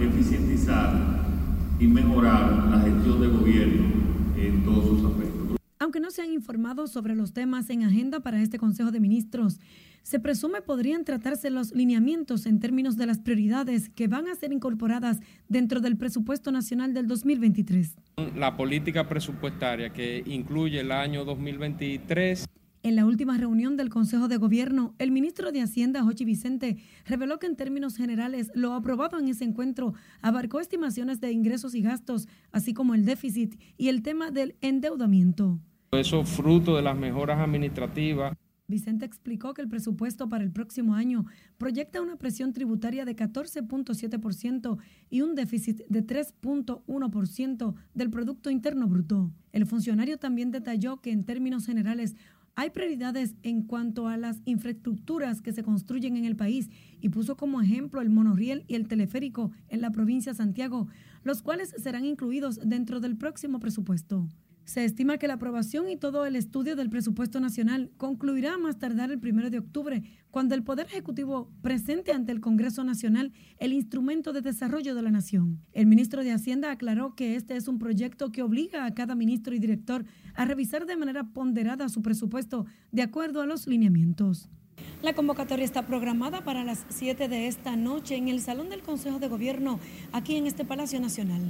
Eficientizar 0.00 0.94
y 1.78 1.86
mejorar 1.86 2.52
la 2.70 2.80
gestión 2.80 3.20
del 3.20 3.30
gobierno 3.38 3.84
en 4.36 4.64
todos 4.64 4.84
sus 4.84 5.04
aspectos. 5.04 5.33
Aunque 5.84 6.00
no 6.00 6.10
se 6.10 6.22
han 6.22 6.32
informado 6.32 6.86
sobre 6.86 7.14
los 7.14 7.34
temas 7.34 7.68
en 7.68 7.84
agenda 7.84 8.20
para 8.20 8.40
este 8.40 8.56
Consejo 8.56 8.90
de 8.90 9.00
Ministros, 9.00 9.60
se 10.02 10.18
presume 10.18 10.62
podrían 10.62 11.04
tratarse 11.04 11.50
los 11.50 11.74
lineamientos 11.74 12.46
en 12.46 12.58
términos 12.58 12.96
de 12.96 13.04
las 13.04 13.18
prioridades 13.18 13.90
que 13.90 14.08
van 14.08 14.26
a 14.28 14.34
ser 14.34 14.54
incorporadas 14.54 15.20
dentro 15.46 15.82
del 15.82 15.98
presupuesto 15.98 16.50
nacional 16.52 16.94
del 16.94 17.06
2023. 17.06 17.96
La 18.34 18.56
política 18.56 19.06
presupuestaria 19.06 19.92
que 19.92 20.22
incluye 20.24 20.80
el 20.80 20.90
año 20.90 21.26
2023. 21.26 22.46
En 22.84 22.96
la 22.96 23.06
última 23.06 23.36
reunión 23.36 23.78
del 23.78 23.88
Consejo 23.88 24.28
de 24.28 24.38
Gobierno, 24.38 24.94
el 24.98 25.10
ministro 25.10 25.52
de 25.52 25.60
Hacienda, 25.60 26.02
Jochi 26.02 26.24
Vicente, 26.24 26.78
reveló 27.06 27.38
que 27.38 27.46
en 27.46 27.56
términos 27.56 27.96
generales 27.96 28.50
lo 28.54 28.72
aprobado 28.72 29.18
en 29.18 29.28
ese 29.28 29.44
encuentro 29.44 29.92
abarcó 30.22 30.60
estimaciones 30.60 31.20
de 31.20 31.32
ingresos 31.32 31.74
y 31.74 31.82
gastos, 31.82 32.26
así 32.52 32.72
como 32.72 32.94
el 32.94 33.04
déficit 33.04 33.58
y 33.76 33.88
el 33.88 34.02
tema 34.02 34.30
del 34.30 34.56
endeudamiento. 34.60 35.60
Eso 35.96 36.24
fruto 36.24 36.76
de 36.76 36.82
las 36.82 36.96
mejoras 36.96 37.38
administrativas 37.38 38.34
Vicente 38.66 39.04
explicó 39.04 39.52
que 39.52 39.60
el 39.60 39.68
presupuesto 39.68 40.28
para 40.28 40.42
el 40.42 40.50
próximo 40.50 40.94
año 40.94 41.26
proyecta 41.58 42.00
una 42.00 42.16
presión 42.16 42.54
tributaria 42.54 43.04
de 43.04 43.14
14.7% 43.14 44.78
y 45.10 45.20
un 45.20 45.34
déficit 45.34 45.82
de 45.88 46.06
3.1% 46.06 47.74
del 47.92 48.10
Producto 48.10 48.50
Interno 48.50 48.88
Bruto. 48.88 49.30
El 49.52 49.66
funcionario 49.66 50.18
también 50.18 50.50
detalló 50.50 51.02
que 51.02 51.12
en 51.12 51.24
términos 51.24 51.66
generales 51.66 52.16
hay 52.56 52.70
prioridades 52.70 53.34
en 53.42 53.62
cuanto 53.62 54.08
a 54.08 54.16
las 54.16 54.40
infraestructuras 54.46 55.42
que 55.42 55.52
se 55.52 55.64
construyen 55.64 56.16
en 56.16 56.24
el 56.24 56.36
país 56.36 56.70
y 57.00 57.10
puso 57.10 57.36
como 57.36 57.60
ejemplo 57.60 58.00
el 58.00 58.10
monorriel 58.10 58.64
y 58.66 58.76
el 58.76 58.88
teleférico 58.88 59.50
en 59.68 59.82
la 59.82 59.90
provincia 59.90 60.32
de 60.32 60.38
Santiago, 60.38 60.88
los 61.22 61.42
cuales 61.42 61.74
serán 61.76 62.06
incluidos 62.06 62.60
dentro 62.64 63.00
del 63.00 63.16
próximo 63.16 63.58
presupuesto. 63.60 64.28
Se 64.64 64.84
estima 64.84 65.18
que 65.18 65.28
la 65.28 65.34
aprobación 65.34 65.90
y 65.90 65.96
todo 65.96 66.24
el 66.24 66.36
estudio 66.36 66.74
del 66.74 66.88
presupuesto 66.88 67.38
nacional 67.38 67.90
concluirá 67.98 68.56
más 68.56 68.78
tardar 68.78 69.10
el 69.10 69.20
primero 69.20 69.50
de 69.50 69.58
octubre, 69.58 70.02
cuando 70.30 70.54
el 70.54 70.62
Poder 70.62 70.86
Ejecutivo 70.86 71.50
presente 71.60 72.12
ante 72.12 72.32
el 72.32 72.40
Congreso 72.40 72.82
Nacional 72.82 73.32
el 73.58 73.74
instrumento 73.74 74.32
de 74.32 74.40
desarrollo 74.40 74.94
de 74.94 75.02
la 75.02 75.10
nación. 75.10 75.60
El 75.72 75.86
ministro 75.86 76.24
de 76.24 76.32
Hacienda 76.32 76.70
aclaró 76.70 77.14
que 77.14 77.36
este 77.36 77.56
es 77.56 77.68
un 77.68 77.78
proyecto 77.78 78.32
que 78.32 78.42
obliga 78.42 78.86
a 78.86 78.94
cada 78.94 79.14
ministro 79.14 79.54
y 79.54 79.58
director 79.58 80.06
a 80.34 80.46
revisar 80.46 80.86
de 80.86 80.96
manera 80.96 81.24
ponderada 81.24 81.90
su 81.90 82.00
presupuesto 82.00 82.64
de 82.90 83.02
acuerdo 83.02 83.42
a 83.42 83.46
los 83.46 83.66
lineamientos. 83.66 84.48
La 85.04 85.12
convocatoria 85.12 85.66
está 85.66 85.82
programada 85.82 86.44
para 86.44 86.64
las 86.64 86.86
7 86.88 87.28
de 87.28 87.46
esta 87.46 87.76
noche 87.76 88.16
en 88.16 88.28
el 88.28 88.40
Salón 88.40 88.70
del 88.70 88.80
Consejo 88.80 89.18
de 89.18 89.28
Gobierno, 89.28 89.78
aquí 90.12 90.36
en 90.36 90.46
este 90.46 90.64
Palacio 90.64 90.98
Nacional. 90.98 91.42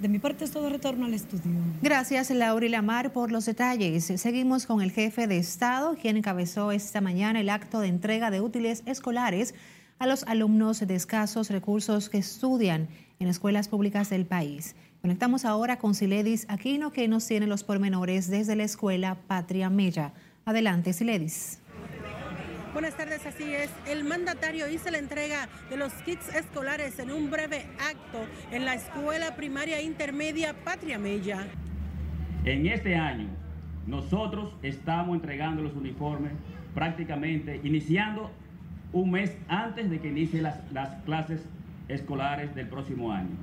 De 0.00 0.08
mi 0.08 0.18
parte 0.18 0.46
es 0.46 0.50
todo 0.50 0.70
retorno 0.70 1.04
al 1.04 1.12
estudio. 1.12 1.52
Gracias, 1.82 2.30
Laura 2.30 2.64
y 2.64 2.70
Lamar, 2.70 3.12
por 3.12 3.30
los 3.30 3.44
detalles. 3.44 4.06
Seguimos 4.18 4.64
con 4.64 4.80
el 4.80 4.92
jefe 4.92 5.26
de 5.26 5.36
Estado, 5.36 5.94
quien 6.00 6.16
encabezó 6.16 6.72
esta 6.72 7.02
mañana 7.02 7.38
el 7.38 7.50
acto 7.50 7.80
de 7.80 7.88
entrega 7.88 8.30
de 8.30 8.40
útiles 8.40 8.82
escolares 8.86 9.54
a 9.98 10.06
los 10.06 10.22
alumnos 10.22 10.80
de 10.80 10.94
escasos 10.94 11.50
recursos 11.50 12.08
que 12.08 12.16
estudian 12.16 12.88
en 13.18 13.28
escuelas 13.28 13.68
públicas 13.68 14.08
del 14.08 14.24
país. 14.24 14.74
Conectamos 15.02 15.44
ahora 15.44 15.78
con 15.78 15.94
Siledis 15.94 16.46
Aquino, 16.48 16.92
que 16.92 17.08
nos 17.08 17.26
tiene 17.26 17.46
los 17.46 17.62
pormenores 17.62 18.30
desde 18.30 18.56
la 18.56 18.64
escuela 18.64 19.18
Patria 19.26 19.68
Mella. 19.68 20.14
Adelante, 20.46 20.94
Siledis. 20.94 21.58
Buenas 22.72 22.96
tardes, 22.96 23.26
así 23.26 23.52
es. 23.52 23.70
El 23.86 24.02
mandatario 24.04 24.66
hizo 24.66 24.90
la 24.90 24.96
entrega 24.96 25.46
de 25.68 25.76
los 25.76 25.92
kits 26.04 26.34
escolares 26.34 26.98
en 26.98 27.10
un 27.10 27.30
breve 27.30 27.66
acto 27.78 28.26
en 28.50 28.64
la 28.64 28.74
Escuela 28.74 29.36
Primaria 29.36 29.82
Intermedia 29.82 30.54
Patria 30.64 30.98
Mella. 30.98 31.46
En 32.46 32.66
este 32.66 32.96
año, 32.96 33.28
nosotros 33.86 34.54
estamos 34.62 35.16
entregando 35.16 35.60
los 35.60 35.74
uniformes 35.74 36.32
prácticamente 36.74 37.60
iniciando 37.62 38.30
un 38.94 39.10
mes 39.10 39.36
antes 39.48 39.90
de 39.90 40.00
que 40.00 40.08
inicien 40.08 40.44
las, 40.44 40.72
las 40.72 40.94
clases 41.02 41.42
escolares 41.88 42.54
del 42.54 42.68
próximo 42.68 43.12
año. 43.12 43.36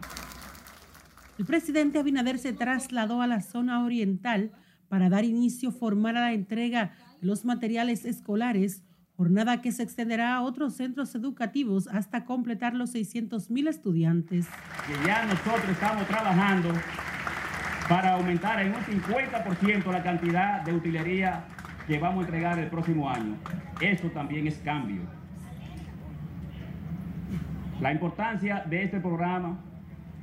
El 1.37 1.45
presidente 1.45 1.99
Abinader 1.99 2.39
se 2.39 2.51
trasladó 2.51 3.21
a 3.21 3.27
la 3.27 3.41
zona 3.41 3.85
oriental 3.85 4.51
para 4.87 5.07
dar 5.07 5.23
inicio 5.23 5.71
formal 5.71 6.17
a 6.17 6.21
la 6.21 6.33
entrega 6.33 6.93
de 7.21 7.27
los 7.27 7.45
materiales 7.45 8.05
escolares 8.05 8.83
jornada 9.19 9.61
que 9.61 9.73
se 9.73 9.83
extenderá 9.83 10.33
a 10.37 10.41
otros 10.43 10.75
centros 10.75 11.13
educativos 11.13 11.89
hasta 11.89 12.23
completar 12.23 12.73
los 12.73 12.91
600 12.91 13.51
mil 13.51 13.67
estudiantes. 13.67 14.47
Que 14.87 15.05
ya 15.05 15.25
nosotros 15.25 15.67
estamos 15.69 16.07
trabajando 16.07 16.69
para 17.89 18.13
aumentar 18.13 18.61
en 18.61 18.69
un 18.69 18.79
50% 18.79 19.91
la 19.91 20.03
cantidad 20.03 20.61
de 20.61 20.73
utilería 20.73 21.43
que 21.85 21.99
vamos 21.99 22.23
a 22.23 22.27
entregar 22.27 22.59
el 22.59 22.69
próximo 22.69 23.09
año. 23.09 23.35
Eso 23.81 24.07
también 24.07 24.47
es 24.47 24.57
cambio. 24.59 25.01
La 27.81 27.91
importancia 27.91 28.63
de 28.69 28.83
este 28.83 29.01
programa 29.01 29.59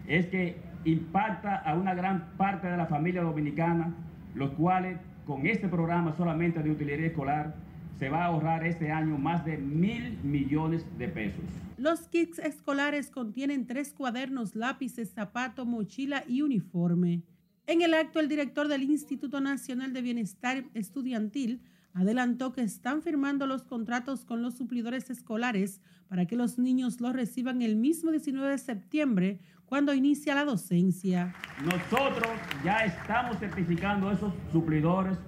es 0.06 0.24
que 0.28 0.58
impacta 0.86 1.56
a 1.56 1.74
una 1.74 1.92
gran 1.92 2.30
parte 2.38 2.66
de 2.66 2.78
la 2.78 2.86
familia 2.86 3.20
dominicana, 3.20 3.92
los 4.34 4.52
cuales 4.52 4.98
con 5.26 5.46
este 5.46 5.68
programa 5.68 6.14
solamente 6.16 6.62
de 6.62 6.70
utilería 6.70 7.08
escolar 7.08 7.65
se 7.98 8.08
va 8.08 8.24
a 8.24 8.26
ahorrar 8.26 8.66
este 8.66 8.90
año 8.90 9.18
más 9.18 9.44
de 9.44 9.56
mil 9.56 10.18
millones 10.22 10.84
de 10.98 11.08
pesos. 11.08 11.44
Los 11.78 12.08
kits 12.08 12.38
escolares 12.38 13.10
contienen 13.10 13.66
tres 13.66 13.92
cuadernos, 13.92 14.54
lápices, 14.54 15.12
zapato, 15.12 15.66
mochila 15.66 16.24
y 16.26 16.42
uniforme. 16.42 17.22
En 17.66 17.82
el 17.82 17.94
acto, 17.94 18.20
el 18.20 18.28
director 18.28 18.68
del 18.68 18.82
Instituto 18.82 19.40
Nacional 19.40 19.92
de 19.92 20.02
Bienestar 20.02 20.64
Estudiantil 20.74 21.62
adelantó 21.94 22.52
que 22.52 22.60
están 22.60 23.02
firmando 23.02 23.46
los 23.46 23.62
contratos 23.62 24.24
con 24.24 24.42
los 24.42 24.54
suplidores 24.54 25.08
escolares 25.10 25.80
para 26.08 26.26
que 26.26 26.36
los 26.36 26.58
niños 26.58 27.00
los 27.00 27.14
reciban 27.14 27.62
el 27.62 27.76
mismo 27.76 28.10
19 28.10 28.50
de 28.50 28.58
septiembre 28.58 29.40
cuando 29.64 29.94
inicia 29.94 30.34
la 30.34 30.44
docencia. 30.44 31.34
Nosotros 31.64 32.28
ya 32.64 32.84
estamos 32.84 33.38
certificando 33.38 34.12
esos 34.12 34.32
suplidores 34.52 35.18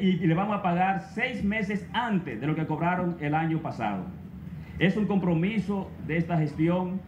y, 0.00 0.16
le 0.26 0.34
vamos 0.34 0.56
a 0.56 0.62
pagar 0.62 1.10
seis 1.14 1.44
meses 1.44 1.86
antes 1.92 2.40
de 2.40 2.46
lo 2.46 2.54
que 2.54 2.66
cobraron 2.66 3.16
el 3.20 3.34
año 3.34 3.60
pasado. 3.60 4.04
Es 4.78 4.96
un 4.96 5.06
compromiso 5.06 5.90
de 6.06 6.16
esta 6.16 6.38
gestión 6.38 7.00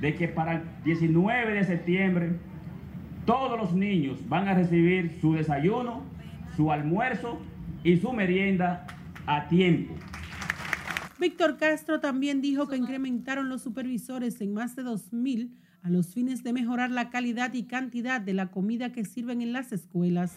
de 0.00 0.14
que 0.14 0.28
para 0.28 0.54
el 0.54 0.62
19 0.84 1.54
de 1.54 1.64
septiembre 1.64 2.32
todos 3.24 3.58
los 3.58 3.74
niños 3.74 4.18
van 4.28 4.46
a 4.46 4.54
recibir 4.54 5.18
su 5.20 5.32
desayuno, 5.32 6.02
su 6.56 6.70
almuerzo 6.70 7.40
y 7.82 7.96
su 7.96 8.12
merienda 8.12 8.86
a 9.26 9.48
tiempo. 9.48 9.94
Víctor 11.18 11.56
Castro 11.56 11.98
también 11.98 12.40
dijo 12.40 12.68
que 12.68 12.76
incrementaron 12.76 13.48
los 13.48 13.62
supervisores 13.62 14.40
en 14.40 14.52
más 14.52 14.76
de 14.76 14.84
2.000 14.84 15.50
a 15.86 15.90
los 15.90 16.08
fines 16.08 16.42
de 16.42 16.52
mejorar 16.52 16.90
la 16.90 17.10
calidad 17.10 17.52
y 17.54 17.62
cantidad 17.62 18.20
de 18.20 18.34
la 18.34 18.48
comida 18.48 18.90
que 18.90 19.04
sirven 19.04 19.40
en 19.40 19.52
las 19.52 19.70
escuelas. 19.70 20.32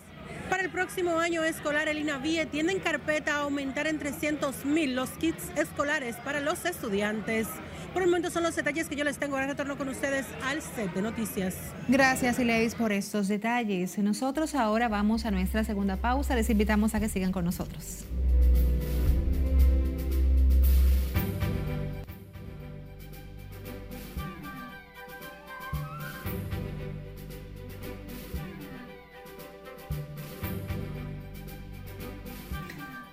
Para 0.48 0.62
el 0.64 0.70
próximo 0.70 1.20
año 1.20 1.44
escolar, 1.44 1.88
el 1.88 1.98
INAVIE 1.98 2.46
tiene 2.46 2.72
en 2.74 2.80
carpeta 2.80 3.38
aumentar 3.38 3.88
en 3.88 3.98
300 3.98 4.66
mil 4.66 4.96
los 4.96 5.10
kits 5.12 5.50
escolares 5.58 6.18
para 6.18 6.40
los 6.40 6.66
estudiantes. 6.66 7.48
Por 7.94 8.04
el 8.04 8.10
momento 8.10 8.30
son 8.30 8.44
los 8.44 8.56
detalles 8.56 8.88
que 8.88 8.96
yo 8.96 9.04
les 9.04 9.18
tengo. 9.18 9.36
Ahora 9.36 9.48
retorno 9.48 9.76
con 9.76 9.90
ustedes 9.90 10.28
al 10.46 10.62
set 10.62 10.94
de 10.94 11.02
noticias. 11.02 11.56
Gracias, 11.88 12.38
Ileis, 12.38 12.76
por 12.76 12.92
estos 12.92 13.28
detalles. 13.28 13.98
Nosotros 13.98 14.54
ahora 14.54 14.88
vamos 14.88 15.26
a 15.26 15.32
nuestra 15.32 15.64
segunda 15.64 15.98
pausa. 15.98 16.36
Les 16.36 16.52
invitamos 16.52 16.94
a 16.94 17.00
que 17.00 17.10
sigan 17.10 17.32
con 17.32 17.46
nosotros. 17.46 18.06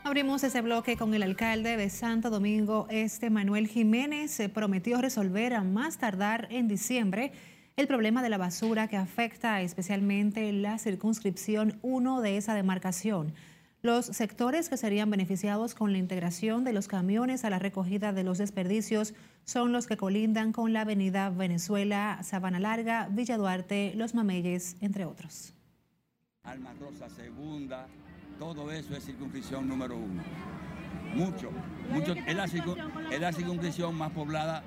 Abrimos 0.07 0.45
ese 0.45 0.63
bloque 0.63 0.97
con 0.97 1.15
el 1.15 1.25
alcalde 1.25 1.77
de 1.77 1.91
Santo 1.91 2.31
Domingo 2.31 2.87
Este, 2.91 3.29
Manuel 3.29 3.67
Jiménez. 3.67 4.31
Se 4.31 4.49
prometió 4.49 5.01
resolver 5.01 5.53
a 5.53 5.65
más 5.65 5.99
tardar 5.99 6.47
en 6.53 6.69
diciembre 6.69 7.33
el 7.75 7.89
problema 7.89 8.23
de 8.23 8.29
la 8.29 8.39
basura 8.39 8.87
que 8.87 8.97
afecta 8.97 9.61
especialmente 9.63 10.53
la 10.53 10.79
circunscripción 10.79 11.81
1 11.83 12.21
de 12.21 12.37
esa 12.37 12.55
demarcación. 12.55 13.35
Los 13.83 14.07
sectores 14.07 14.69
que 14.69 14.77
serían 14.77 15.11
beneficiados 15.11 15.75
con 15.75 15.91
la 15.91 15.99
integración 15.99 16.63
de 16.63 16.73
los 16.73 16.87
camiones 16.87 17.45
a 17.45 17.51
la 17.51 17.59
recogida 17.59 18.13
de 18.13 18.23
los 18.23 18.39
desperdicios 18.39 19.13
son 19.45 19.73
los 19.73 19.89
que 19.89 19.97
colindan 19.97 20.53
con 20.53 20.73
la 20.73 20.83
avenida 20.83 21.31
Venezuela, 21.31 22.21
Sabana 22.23 22.61
Larga, 22.61 23.09
Villa 23.11 23.37
Duarte, 23.37 23.93
Los 23.97 24.15
Mameyes, 24.15 24.77
entre 24.81 25.05
otros. 25.05 25.53
Alma 26.45 26.73
Rosa 26.79 27.09
Segunda, 27.11 27.89
todo 28.39 28.71
eso 28.71 28.95
es 28.95 29.05
circunscripción 29.05 29.69
número 29.69 29.97
uno. 29.97 30.23
Mucho, 31.15 31.51
mucho. 31.91 32.13
Es 32.13 32.35
la, 32.35 32.45
es 32.45 33.21
la 33.21 33.33
circunscripción 33.33 33.95
más 33.95 34.11
poblada 34.13 34.63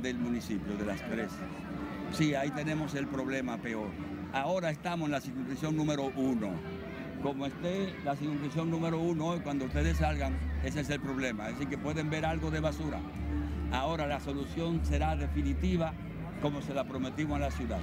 del 0.00 0.18
municipio, 0.18 0.76
de 0.76 0.86
las 0.86 1.02
tres. 1.08 1.30
Sí, 2.12 2.34
ahí 2.34 2.50
tenemos 2.50 2.94
el 2.94 3.06
problema 3.06 3.58
peor. 3.58 3.88
Ahora 4.32 4.70
estamos 4.70 5.06
en 5.06 5.12
la 5.12 5.20
circunscripción 5.20 5.76
número 5.76 6.10
uno. 6.16 6.50
Como 7.22 7.44
esté 7.44 7.94
la 8.04 8.16
circunscripción 8.16 8.70
número 8.70 8.98
uno, 8.98 9.38
cuando 9.42 9.66
ustedes 9.66 9.98
salgan, 9.98 10.34
ese 10.64 10.80
es 10.80 10.90
el 10.90 11.00
problema. 11.00 11.48
Es 11.48 11.54
decir, 11.54 11.68
que 11.68 11.78
pueden 11.78 12.08
ver 12.08 12.24
algo 12.24 12.50
de 12.50 12.60
basura. 12.60 12.98
Ahora 13.72 14.06
la 14.06 14.20
solución 14.20 14.80
será 14.84 15.16
definitiva 15.16 15.92
como 16.40 16.62
se 16.62 16.72
la 16.72 16.84
prometimos 16.84 17.36
a 17.36 17.40
la 17.40 17.50
ciudad. 17.50 17.80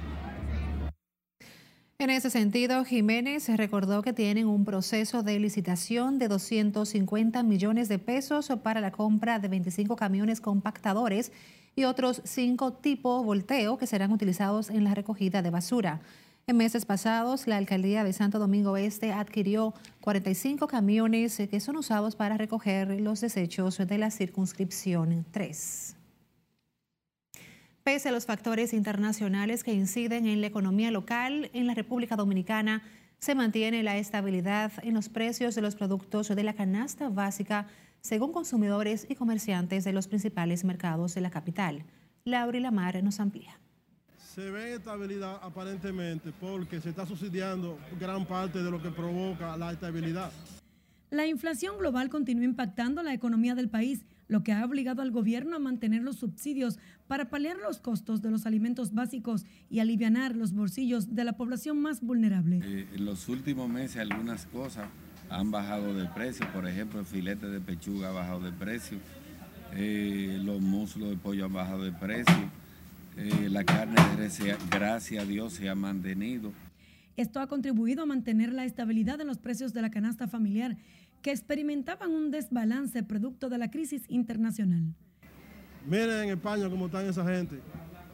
En 2.00 2.10
ese 2.10 2.30
sentido, 2.30 2.84
Jiménez 2.84 3.48
recordó 3.48 4.02
que 4.02 4.12
tienen 4.12 4.46
un 4.46 4.64
proceso 4.64 5.24
de 5.24 5.40
licitación 5.40 6.20
de 6.20 6.28
250 6.28 7.42
millones 7.42 7.88
de 7.88 7.98
pesos 7.98 8.52
para 8.62 8.80
la 8.80 8.92
compra 8.92 9.40
de 9.40 9.48
25 9.48 9.96
camiones 9.96 10.40
compactadores 10.40 11.32
y 11.74 11.82
otros 11.82 12.22
cinco 12.24 12.72
tipo 12.72 13.24
volteo 13.24 13.78
que 13.78 13.88
serán 13.88 14.12
utilizados 14.12 14.70
en 14.70 14.84
la 14.84 14.94
recogida 14.94 15.42
de 15.42 15.50
basura. 15.50 16.00
En 16.46 16.56
meses 16.56 16.86
pasados, 16.86 17.48
la 17.48 17.56
alcaldía 17.56 18.04
de 18.04 18.12
Santo 18.12 18.38
Domingo 18.38 18.76
Este 18.76 19.12
adquirió 19.12 19.74
45 20.00 20.68
camiones 20.68 21.36
que 21.50 21.58
son 21.58 21.78
usados 21.78 22.14
para 22.14 22.36
recoger 22.36 23.00
los 23.00 23.22
desechos 23.22 23.76
de 23.76 23.98
la 23.98 24.12
circunscripción 24.12 25.26
3. 25.32 25.97
Pese 27.88 28.10
a 28.10 28.12
los 28.12 28.26
factores 28.26 28.74
internacionales 28.74 29.64
que 29.64 29.72
inciden 29.72 30.26
en 30.26 30.42
la 30.42 30.46
economía 30.46 30.90
local, 30.90 31.48
en 31.54 31.66
la 31.66 31.72
República 31.72 32.16
Dominicana 32.16 32.82
se 33.18 33.34
mantiene 33.34 33.82
la 33.82 33.96
estabilidad 33.96 34.72
en 34.82 34.92
los 34.92 35.08
precios 35.08 35.54
de 35.54 35.62
los 35.62 35.74
productos 35.74 36.28
de 36.28 36.42
la 36.42 36.52
canasta 36.52 37.08
básica 37.08 37.66
según 38.02 38.30
consumidores 38.30 39.06
y 39.08 39.14
comerciantes 39.14 39.84
de 39.84 39.94
los 39.94 40.06
principales 40.06 40.66
mercados 40.66 41.14
de 41.14 41.22
la 41.22 41.30
capital. 41.30 41.82
Laura 42.26 42.60
Lamar 42.60 43.02
nos 43.02 43.20
amplía. 43.20 43.58
Se 44.18 44.50
ve 44.50 44.74
estabilidad 44.74 45.40
aparentemente 45.42 46.30
porque 46.38 46.82
se 46.82 46.90
está 46.90 47.06
subsidiando 47.06 47.78
gran 47.98 48.26
parte 48.26 48.62
de 48.62 48.70
lo 48.70 48.82
que 48.82 48.90
provoca 48.90 49.56
la 49.56 49.72
estabilidad. 49.72 50.30
La 51.08 51.26
inflación 51.26 51.78
global 51.78 52.10
continúa 52.10 52.44
impactando 52.44 53.02
la 53.02 53.14
economía 53.14 53.54
del 53.54 53.70
país, 53.70 54.04
lo 54.28 54.42
que 54.42 54.52
ha 54.52 54.64
obligado 54.64 55.02
al 55.02 55.10
gobierno 55.10 55.56
a 55.56 55.58
mantener 55.58 56.02
los 56.02 56.16
subsidios 56.16 56.78
para 57.06 57.30
paliar 57.30 57.56
los 57.56 57.80
costos 57.80 58.22
de 58.22 58.30
los 58.30 58.46
alimentos 58.46 58.94
básicos 58.94 59.44
y 59.70 59.80
aliviar 59.80 60.08
los 60.36 60.52
bolsillos 60.52 61.14
de 61.14 61.24
la 61.24 61.34
población 61.34 61.80
más 61.82 62.00
vulnerable. 62.00 62.60
Eh, 62.64 62.86
en 62.94 63.04
los 63.04 63.28
últimos 63.28 63.68
meses 63.68 63.98
algunas 63.98 64.46
cosas 64.46 64.88
han 65.28 65.50
bajado 65.50 65.94
de 65.94 66.06
precio, 66.06 66.46
por 66.52 66.66
ejemplo 66.66 67.00
el 67.00 67.06
filete 67.06 67.48
de 67.48 67.60
pechuga 67.60 68.08
ha 68.08 68.12
bajado 68.12 68.40
de 68.40 68.52
precio, 68.52 68.98
eh, 69.74 70.38
los 70.42 70.60
muslos 70.60 71.10
de 71.10 71.16
pollo 71.16 71.44
han 71.44 71.52
bajado 71.52 71.84
de 71.84 71.92
precio, 71.92 72.50
eh, 73.16 73.48
la 73.50 73.64
carne 73.64 73.96
de 74.10 74.16
res, 74.16 74.40
gracias 74.70 75.24
a 75.24 75.26
Dios, 75.26 75.52
se 75.54 75.68
ha 75.68 75.74
mantenido. 75.74 76.52
Esto 77.16 77.40
ha 77.40 77.48
contribuido 77.48 78.04
a 78.04 78.06
mantener 78.06 78.52
la 78.52 78.64
estabilidad 78.64 79.18
de 79.18 79.24
los 79.24 79.38
precios 79.38 79.74
de 79.74 79.82
la 79.82 79.90
canasta 79.90 80.28
familiar, 80.28 80.76
que 81.22 81.30
experimentaban 81.30 82.10
un 82.10 82.30
desbalance 82.30 83.02
producto 83.02 83.48
de 83.48 83.58
la 83.58 83.70
crisis 83.70 84.02
internacional. 84.08 84.94
Miren 85.86 86.24
en 86.24 86.30
España 86.30 86.68
cómo 86.68 86.86
están 86.86 87.06
esa 87.06 87.24
gente, 87.24 87.60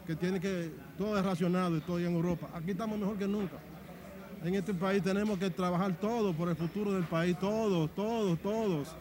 que 0.06 0.14
tiene 0.14 0.40
que, 0.40 0.70
todo 0.96 1.18
es 1.18 1.24
racionado 1.24 1.76
y 1.76 1.80
todo 1.80 1.98
en 1.98 2.12
Europa. 2.12 2.48
Aquí 2.54 2.72
estamos 2.72 2.98
mejor 2.98 3.18
que 3.18 3.26
nunca. 3.26 3.56
En 4.44 4.54
este 4.54 4.74
país 4.74 5.02
tenemos 5.02 5.38
que 5.38 5.48
trabajar 5.48 5.98
todo 5.98 6.34
por 6.34 6.48
el 6.48 6.56
futuro 6.56 6.92
del 6.92 7.04
país, 7.04 7.38
todos, 7.38 7.94
todos, 7.94 8.38
todos. 8.40 8.94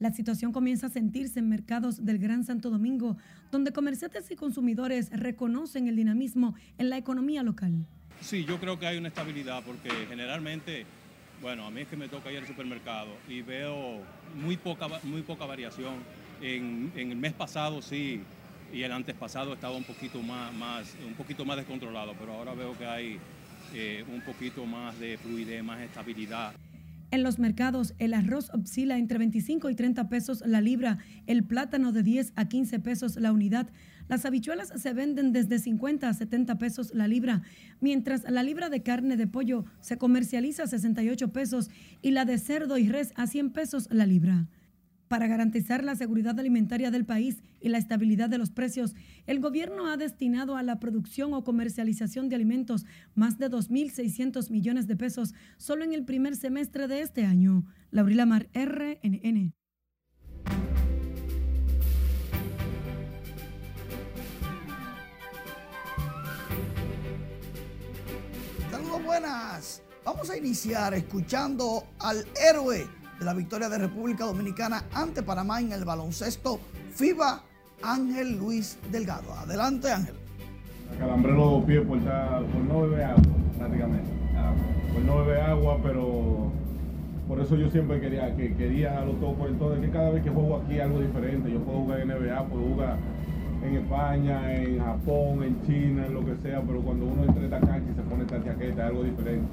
La 0.00 0.12
situación 0.12 0.52
comienza 0.52 0.88
a 0.88 0.90
sentirse 0.90 1.38
en 1.38 1.48
mercados 1.48 2.04
del 2.04 2.18
Gran 2.18 2.44
Santo 2.44 2.68
Domingo, 2.68 3.16
donde 3.52 3.72
comerciantes 3.72 4.30
y 4.30 4.36
consumidores 4.36 5.10
reconocen 5.10 5.86
el 5.86 5.96
dinamismo 5.96 6.56
en 6.76 6.90
la 6.90 6.98
economía 6.98 7.42
local. 7.44 7.86
Sí, 8.20 8.44
yo 8.44 8.58
creo 8.58 8.78
que 8.78 8.86
hay 8.86 8.98
una 8.98 9.08
estabilidad 9.08 9.62
porque 9.64 9.90
generalmente, 10.08 10.86
bueno, 11.40 11.66
a 11.66 11.70
mí 11.70 11.82
es 11.82 11.88
que 11.88 11.96
me 11.96 12.08
toca 12.08 12.32
ir 12.32 12.38
al 12.38 12.46
supermercado 12.46 13.10
y 13.28 13.42
veo 13.42 14.00
muy 14.34 14.56
poca, 14.56 14.88
muy 15.02 15.22
poca 15.22 15.46
variación. 15.46 15.94
En, 16.40 16.92
el 16.94 17.16
mes 17.16 17.32
pasado 17.32 17.80
sí 17.80 18.22
y 18.72 18.82
el 18.82 18.92
antes 18.92 19.14
pasado 19.14 19.54
estaba 19.54 19.76
un 19.76 19.84
poquito 19.84 20.20
más, 20.20 20.96
un 21.06 21.14
poquito 21.14 21.44
más 21.44 21.56
descontrolado, 21.56 22.14
pero 22.18 22.32
ahora 22.32 22.54
veo 22.54 22.76
que 22.76 22.86
hay 22.86 23.18
eh, 23.72 24.04
un 24.12 24.20
poquito 24.22 24.66
más 24.66 24.98
de 24.98 25.16
fluidez, 25.18 25.62
más 25.62 25.80
estabilidad. 25.80 26.52
En 27.10 27.22
los 27.22 27.38
mercados, 27.38 27.94
el 27.98 28.12
arroz 28.12 28.50
oscila 28.50 28.98
entre 28.98 29.18
25 29.18 29.70
y 29.70 29.76
30 29.76 30.08
pesos 30.08 30.42
la 30.44 30.60
libra, 30.60 30.98
el 31.26 31.44
plátano 31.44 31.92
de 31.92 32.02
10 32.02 32.32
a 32.34 32.46
15 32.46 32.80
pesos 32.80 33.16
la 33.16 33.30
unidad, 33.30 33.68
las 34.08 34.24
habichuelas 34.24 34.72
se 34.76 34.92
venden 34.92 35.32
desde 35.32 35.58
50 35.58 36.08
a 36.08 36.14
70 36.14 36.58
pesos 36.58 36.94
la 36.94 37.08
libra, 37.08 37.42
mientras 37.80 38.30
la 38.30 38.42
libra 38.42 38.68
de 38.68 38.82
carne 38.82 39.16
de 39.16 39.26
pollo 39.26 39.64
se 39.80 39.98
comercializa 39.98 40.64
a 40.64 40.66
68 40.66 41.32
pesos 41.32 41.70
y 42.02 42.10
la 42.10 42.24
de 42.24 42.38
cerdo 42.38 42.78
y 42.78 42.88
res 42.88 43.12
a 43.16 43.26
100 43.26 43.50
pesos 43.50 43.88
la 43.90 44.06
libra. 44.06 44.46
Para 45.08 45.26
garantizar 45.26 45.84
la 45.84 45.96
seguridad 45.96 46.38
alimentaria 46.40 46.90
del 46.90 47.04
país 47.04 47.42
y 47.60 47.68
la 47.68 47.78
estabilidad 47.78 48.28
de 48.28 48.38
los 48.38 48.50
precios, 48.50 48.94
el 49.26 49.38
gobierno 49.38 49.86
ha 49.86 49.96
destinado 49.96 50.56
a 50.56 50.62
la 50.62 50.80
producción 50.80 51.34
o 51.34 51.44
comercialización 51.44 52.28
de 52.28 52.36
alimentos 52.36 52.84
más 53.14 53.38
de 53.38 53.50
2.600 53.50 54.50
millones 54.50 54.86
de 54.86 54.96
pesos 54.96 55.34
solo 55.56 55.84
en 55.84 55.92
el 55.92 56.04
primer 56.04 56.36
semestre 56.36 56.88
de 56.88 57.02
este 57.02 57.24
año. 57.24 57.64
Laurila 57.90 58.26
Mar, 58.26 58.48
RNN. 58.54 59.52
Buenas. 69.04 69.82
Vamos 70.04 70.30
a 70.30 70.36
iniciar 70.36 70.94
escuchando 70.94 71.84
al 71.98 72.24
héroe 72.50 72.86
de 73.18 73.24
la 73.24 73.34
victoria 73.34 73.68
de 73.68 73.78
República 73.78 74.24
Dominicana 74.24 74.84
ante 74.92 75.22
Panamá 75.22 75.60
en 75.60 75.72
el 75.72 75.84
baloncesto 75.84 76.58
FIBA, 76.94 77.42
Ángel 77.82 78.38
Luis 78.38 78.78
Delgado. 78.90 79.32
Adelante, 79.34 79.90
Ángel. 79.90 80.14
Acalambré 80.96 81.32
los 81.32 81.64
pies 81.64 81.80
por, 81.86 81.98
por 81.98 82.60
no 82.62 82.82
beber 82.82 83.04
agua, 83.04 83.22
prácticamente. 83.58 84.10
Por 84.92 85.02
no 85.02 85.18
beber 85.18 85.40
agua, 85.40 85.78
pero 85.82 86.52
por 87.28 87.40
eso 87.40 87.56
yo 87.56 87.70
siempre 87.70 88.00
quería 88.00 88.34
que 88.36 88.54
quería 88.54 89.00
lo 89.00 89.12
todo 89.14 89.34
por 89.34 89.48
el 89.48 89.58
todo, 89.58 89.80
que 89.80 89.90
cada 89.90 90.10
vez 90.10 90.22
que 90.22 90.30
juego 90.30 90.62
aquí 90.64 90.80
algo 90.80 91.00
diferente. 91.00 91.50
Yo 91.50 91.60
puedo 91.60 91.78
jugar 91.80 92.00
en 92.00 92.08
NBA, 92.08 92.46
puedo 92.46 92.62
jugar 92.62 92.96
en 93.64 93.76
España, 93.76 94.54
en 94.54 94.78
Japón, 94.78 95.42
en 95.42 95.66
China, 95.66 96.06
en 96.06 96.14
lo 96.14 96.24
que 96.24 96.36
sea, 96.42 96.60
pero 96.60 96.80
cuando 96.80 97.06
uno 97.06 97.24
entra 97.24 97.44
esta 97.44 97.60
cancha 97.60 97.90
y 97.90 97.94
se 97.94 98.02
pone 98.02 98.24
esta 98.24 98.44
chaqueta 98.44 98.82
es 98.82 98.88
algo 98.90 99.02
diferente. 99.02 99.48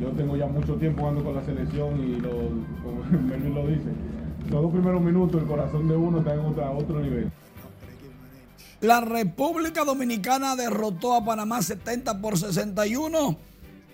Yo 0.00 0.08
tengo 0.10 0.36
ya 0.36 0.46
mucho 0.46 0.74
tiempo 0.74 1.00
jugando 1.00 1.24
con 1.24 1.34
la 1.34 1.44
selección 1.44 1.98
y 2.04 2.20
lo, 2.20 2.30
como 2.82 3.02
Melvin 3.28 3.54
lo 3.54 3.66
dice, 3.66 3.90
los 4.50 4.62
dos 4.62 4.72
primeros 4.72 5.00
minutos 5.00 5.40
el 5.40 5.48
corazón 5.48 5.88
de 5.88 5.96
uno 5.96 6.18
está 6.18 6.34
en 6.34 6.40
otro 6.40 7.00
nivel. 7.00 7.30
La 8.80 9.00
República 9.00 9.84
Dominicana 9.84 10.54
derrotó 10.54 11.14
a 11.14 11.24
Panamá 11.24 11.62
70 11.62 12.20
por 12.20 12.38
61. 12.38 13.38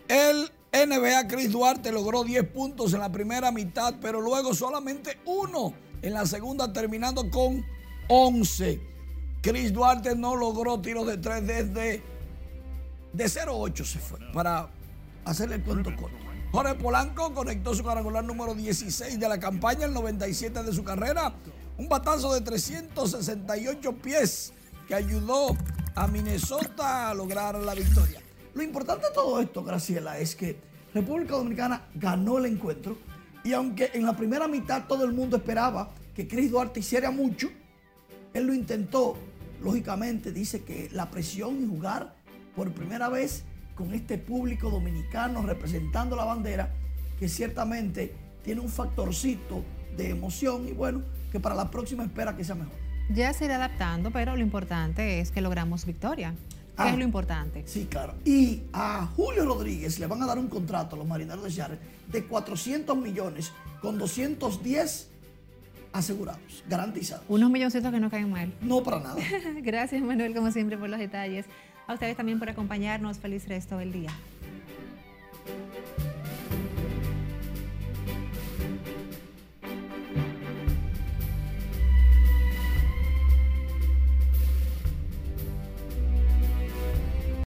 El 0.08 0.50
NBA 0.72 1.28
Chris 1.28 1.52
Duarte 1.52 1.92
logró 1.92 2.24
10 2.24 2.48
puntos 2.48 2.92
en 2.92 3.00
la 3.00 3.12
primera 3.12 3.52
mitad, 3.52 3.94
pero 4.00 4.20
luego 4.20 4.54
solamente 4.54 5.18
uno 5.24 5.72
en 6.02 6.14
la 6.14 6.26
segunda, 6.26 6.72
terminando 6.72 7.30
con 7.30 7.64
11. 8.08 8.91
Chris 9.42 9.72
Duarte 9.72 10.14
no 10.14 10.36
logró 10.36 10.80
tiros 10.80 11.04
de 11.06 11.18
tres 11.18 11.44
desde 11.46 12.02
de 13.12 13.24
0-8 13.24 13.84
se 13.84 13.98
fue 13.98 14.18
para 14.32 14.68
hacerle 15.24 15.56
el 15.56 15.64
cuento 15.64 15.94
corto. 15.96 16.16
Jorge 16.52 16.74
Polanco 16.76 17.34
conectó 17.34 17.74
su 17.74 17.82
cuadrangular 17.82 18.24
número 18.24 18.54
16 18.54 19.18
de 19.18 19.28
la 19.28 19.40
campaña, 19.40 19.86
el 19.86 19.94
97 19.94 20.62
de 20.62 20.72
su 20.72 20.84
carrera. 20.84 21.34
Un 21.76 21.88
batazo 21.88 22.32
de 22.34 22.40
368 22.42 23.92
pies 23.96 24.52
que 24.86 24.94
ayudó 24.94 25.56
a 25.94 26.06
Minnesota 26.06 27.10
a 27.10 27.14
lograr 27.14 27.56
la 27.56 27.74
victoria. 27.74 28.20
Lo 28.54 28.62
importante 28.62 29.08
de 29.08 29.12
todo 29.12 29.40
esto, 29.40 29.64
Graciela, 29.64 30.18
es 30.18 30.36
que 30.36 30.56
República 30.94 31.34
Dominicana 31.34 31.86
ganó 31.94 32.38
el 32.38 32.46
encuentro 32.46 32.96
y 33.44 33.54
aunque 33.54 33.90
en 33.94 34.04
la 34.04 34.16
primera 34.16 34.46
mitad 34.46 34.84
todo 34.86 35.04
el 35.04 35.12
mundo 35.12 35.38
esperaba 35.38 35.90
que 36.14 36.28
Chris 36.28 36.50
Duarte 36.50 36.80
hiciera 36.80 37.10
mucho, 37.10 37.48
él 38.34 38.46
lo 38.46 38.54
intentó. 38.54 39.16
Lógicamente 39.62 40.32
dice 40.32 40.62
que 40.64 40.88
la 40.92 41.10
presión 41.10 41.62
y 41.62 41.66
jugar 41.68 42.14
por 42.56 42.72
primera 42.72 43.08
vez 43.08 43.44
con 43.74 43.94
este 43.94 44.18
público 44.18 44.70
dominicano 44.70 45.42
representando 45.42 46.16
la 46.16 46.24
bandera, 46.24 46.72
que 47.18 47.28
ciertamente 47.28 48.14
tiene 48.42 48.60
un 48.60 48.68
factorcito 48.68 49.64
de 49.96 50.10
emoción 50.10 50.68
y 50.68 50.72
bueno, 50.72 51.02
que 51.30 51.38
para 51.40 51.54
la 51.54 51.70
próxima 51.70 52.02
espera 52.04 52.36
que 52.36 52.44
sea 52.44 52.54
mejor. 52.54 52.74
Ya 53.10 53.32
se 53.32 53.44
irá 53.44 53.56
adaptando, 53.56 54.10
pero 54.10 54.36
lo 54.36 54.42
importante 54.42 55.20
es 55.20 55.30
que 55.30 55.40
logramos 55.40 55.84
victoria. 55.86 56.34
¿Qué 56.76 56.88
es 56.88 56.94
Ah, 56.94 56.96
lo 56.96 57.04
importante? 57.04 57.62
Sí, 57.66 57.86
claro. 57.88 58.14
Y 58.24 58.62
a 58.72 59.06
Julio 59.14 59.44
Rodríguez 59.44 59.98
le 59.98 60.06
van 60.06 60.22
a 60.22 60.26
dar 60.26 60.38
un 60.38 60.48
contrato 60.48 60.96
a 60.96 60.98
los 60.98 61.06
marineros 61.06 61.44
de 61.44 61.50
Charles 61.52 61.78
de 62.10 62.24
400 62.24 62.96
millones 62.96 63.52
con 63.82 63.98
210 63.98 65.10
asegurados, 65.92 66.64
garantizados. 66.68 67.24
Unos 67.28 67.50
milloncitos 67.50 67.90
que 67.90 68.00
no 68.00 68.10
caen 68.10 68.30
mal. 68.30 68.52
No 68.60 68.82
para 68.82 69.00
nada. 69.00 69.16
Gracias, 69.62 70.02
Manuel, 70.02 70.34
como 70.34 70.50
siempre, 70.50 70.76
por 70.76 70.88
los 70.88 70.98
detalles. 70.98 71.46
A 71.86 71.94
ustedes 71.94 72.16
también 72.16 72.38
por 72.38 72.48
acompañarnos. 72.48 73.18
Feliz 73.18 73.48
resto 73.48 73.76
del 73.78 73.92
día. 73.92 74.10